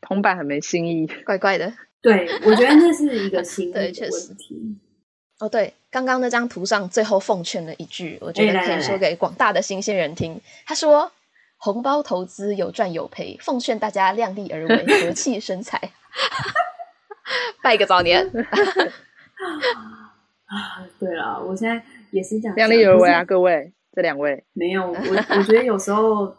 [0.00, 1.06] 铜板很没新意。
[1.24, 1.72] 怪怪的。
[2.02, 4.76] 对我觉得那是一个心 对理的确实问题。
[5.38, 10.40] 哦，对，刚刚那张图上最后奉劝了一句，我觉得可以说给广大的新鲜人听。
[10.64, 11.12] 他说
[11.58, 15.80] ：“红包投资有赚有赔，奉劝大家量力而为，和气生财。
[17.62, 18.24] ”拜个早年，
[20.46, 26.32] 啊， 对了，我现在也是这样，量力而为啊，各位，这两位，没有，我我觉得有时候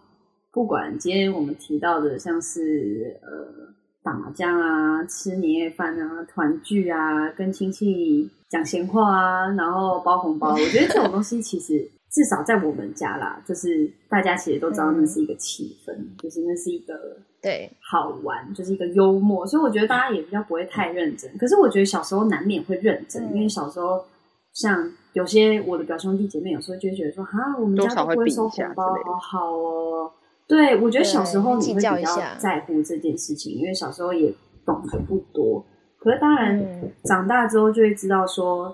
[0.51, 16.93] 不管今天我们提到的，像是呃打麻将啊、吃年夜饭啊、团聚啊、跟亲戚讲闲话啊，然后包红包，我觉得这种东西其实至少在我们家啦，就是大家其实都知道那是一个气氛，就是那是一个
[17.41, 21.29] 对，好玩，就是一个幽默，所以我觉得大家也比较不会太认真。
[21.37, 24.03] 可是我觉得小时候难免会认真，嗯因为小时候
[24.53, 30.11] 像有些我的表兄弟姐妹，有时候就会觉得说，哈，我们家会都不会收红包好好哦。
[30.47, 31.95] 对，我觉得小时候你会比较
[32.37, 34.33] 在乎这件事情，因为小时候也
[34.65, 35.63] 懂得不多。
[35.99, 38.73] 可是当然，嗯长大之后就会知道说，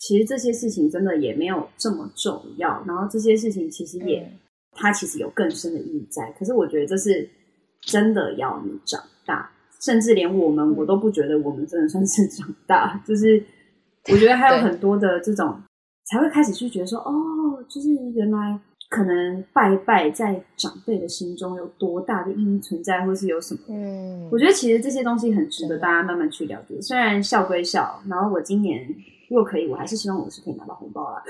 [0.00, 2.82] 其实这些事情真的也没有这么重要。
[2.84, 4.32] 然后这些事情其实也，嗯
[4.72, 6.32] 它其实有更深的意义在。
[6.38, 7.28] 可是我觉得这是
[7.82, 13.02] 真的要你长大，甚至连我们我都不觉得我们真的算是长大。
[13.06, 13.42] 就是
[14.10, 15.60] 我觉得还有很多的这种
[16.06, 23.60] 才会开始去觉得说，哦，就是原来可能拜拜在长辈的心中有多大的意义存在，或是有什么。
[23.68, 26.80] 嗯，我觉得其实这些东西很值得大家慢慢去了解。
[26.80, 28.86] 虽然笑归笑，然后我今年
[29.30, 31.22] 如果可以，我还是希望我是可以拿到红包啦。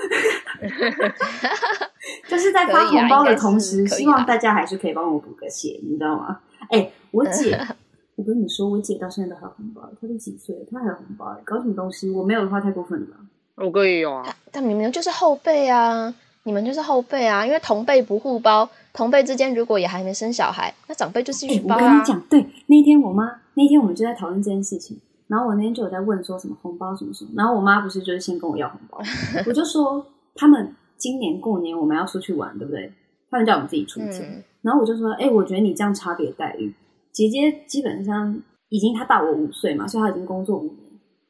[2.27, 6.39] 就是在发红包的同时，希望大家还是可以帮我补个血，你知道吗？
[6.71, 7.55] 哎、我姐，
[8.17, 12.09] 我跟你说，我姐到现在都还有红包，她都几岁了，她还有红包，搞什么东西？
[12.09, 13.17] 我没有的话太过分了吧。
[13.57, 16.11] 我哥也有啊，但你们就是后辈啊，
[16.43, 21.77] 你们就是后辈啊，因为同辈不互包，同辈之间如果也还没生小孩，那长辈就继哎、续包啊。
[21.77, 24.99] 我跟你讲，对，那一天我妈，那一天我们就在讨论这件事情，
[25.31, 28.99] 然后我那天就有在问说什么红包什么什么，然后我妈不是就是先跟我要红包，
[29.47, 30.05] 我就说
[30.35, 32.91] 他们今年过年我们要出去玩，对不对？
[33.29, 36.75] 他们叫我们自己出钱，嗯然后我就说，哎、我觉得你这样差别待遇，
[37.13, 40.75] 姐姐基本上已经她大我五岁嘛，所以她已经工作五年。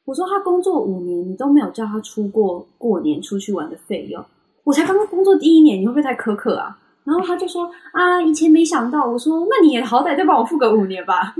[0.04, 4.22] 我说她工作五年，你都没有叫她出过过年出去玩的费用，
[4.64, 6.76] 我才刚刚工作第一年，你会不会太苛刻啊？
[7.04, 9.04] 然后他就说啊，以前没想到。
[9.04, 11.34] 我说那你也好歹再帮我付个五年吧。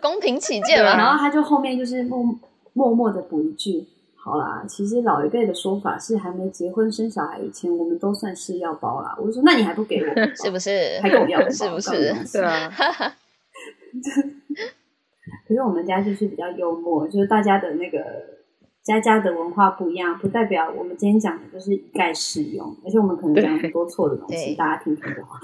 [0.00, 0.96] 公平起见嘛。
[0.96, 2.24] 然后他就后面就是默
[2.72, 3.86] 默默的补一句：
[4.16, 9.14] 好啦，其实老一辈的说法是，还没结婚生小孩以前，我们都算是要包啦。
[9.20, 10.98] 我就说那你还不给我， 是不是？
[11.02, 12.70] 还跟我要 包，是不是搞什么东西对啊，
[15.48, 17.98] 可是我们家就是比较幽默，就是大家的那个
[18.86, 25.40] 家家的文化不一样，不代表我们今天讲的就是一概适用，而且我们可能讲很多错的东西，大家听听就好。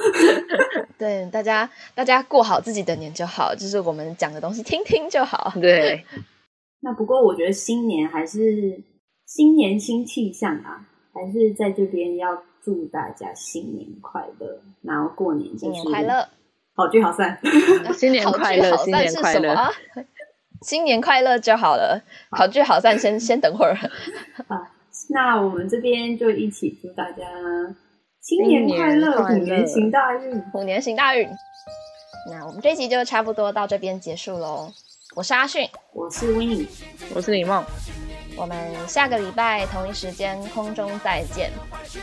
[0.97, 5.53] 对，大家大家过好自己的年就好，就是我们讲的东西听听就好。
[5.61, 6.05] 对。
[6.81, 8.81] 那不过我觉得新年还是
[9.27, 16.29] 新年新气象啊，还是在这边要祝大家新年快乐，然后过年就是 新年快乐。
[16.75, 17.39] 好聚好散，
[17.93, 19.55] 新年快乐，新年快乐，
[20.63, 22.01] 新年快乐就好了。
[22.31, 23.75] 好聚好散，先先等会儿。
[24.49, 24.71] 啊，
[25.11, 27.25] 那我们这边就一起祝大家
[28.21, 31.29] 新年快乐，虎年行大运，虎年行大运。
[32.31, 34.73] 那我们这一集就差不多到这边结束喽。
[35.15, 36.67] 我是阿迅，我是 Winnie，
[37.15, 37.65] 我是李梦。
[38.35, 38.57] 我们
[38.89, 41.51] 下个礼拜同一时间空中再见，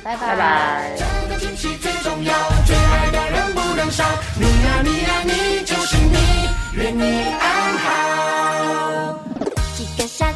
[0.04, 0.28] 拜拜。
[0.28, 0.96] 拜拜。
[0.98, 2.34] 这个惊喜最重要，
[2.68, 4.04] 最爱的人不能少。
[4.38, 6.18] 你呀你呀你就是你，
[6.78, 7.59] 愿你安好。
[7.59, 7.59] 几个小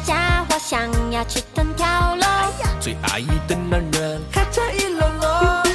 [0.04, 0.80] 家伙想
[1.10, 1.86] 要吃顿跳
[2.16, 2.26] 楼，
[2.78, 5.66] 最爱的男人开车一辘辘，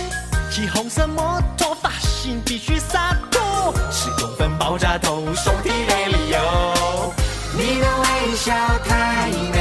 [0.52, 7.12] 骑红色摩托，发型必须洒脱，十公分爆炸头，手提雷里欧，
[7.54, 8.54] 你的微笑
[8.86, 9.59] 太美。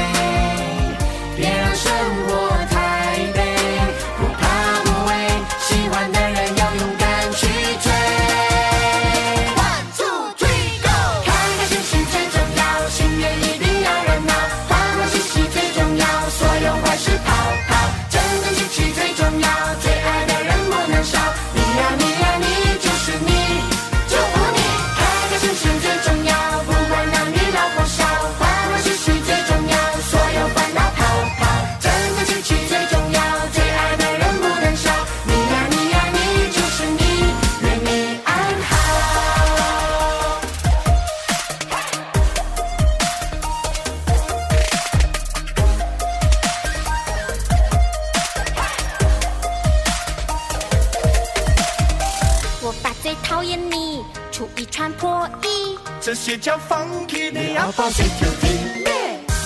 [57.79, 58.85] 宝贝就听。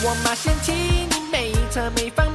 [0.02, 2.31] 我妈嫌弃你没车没房。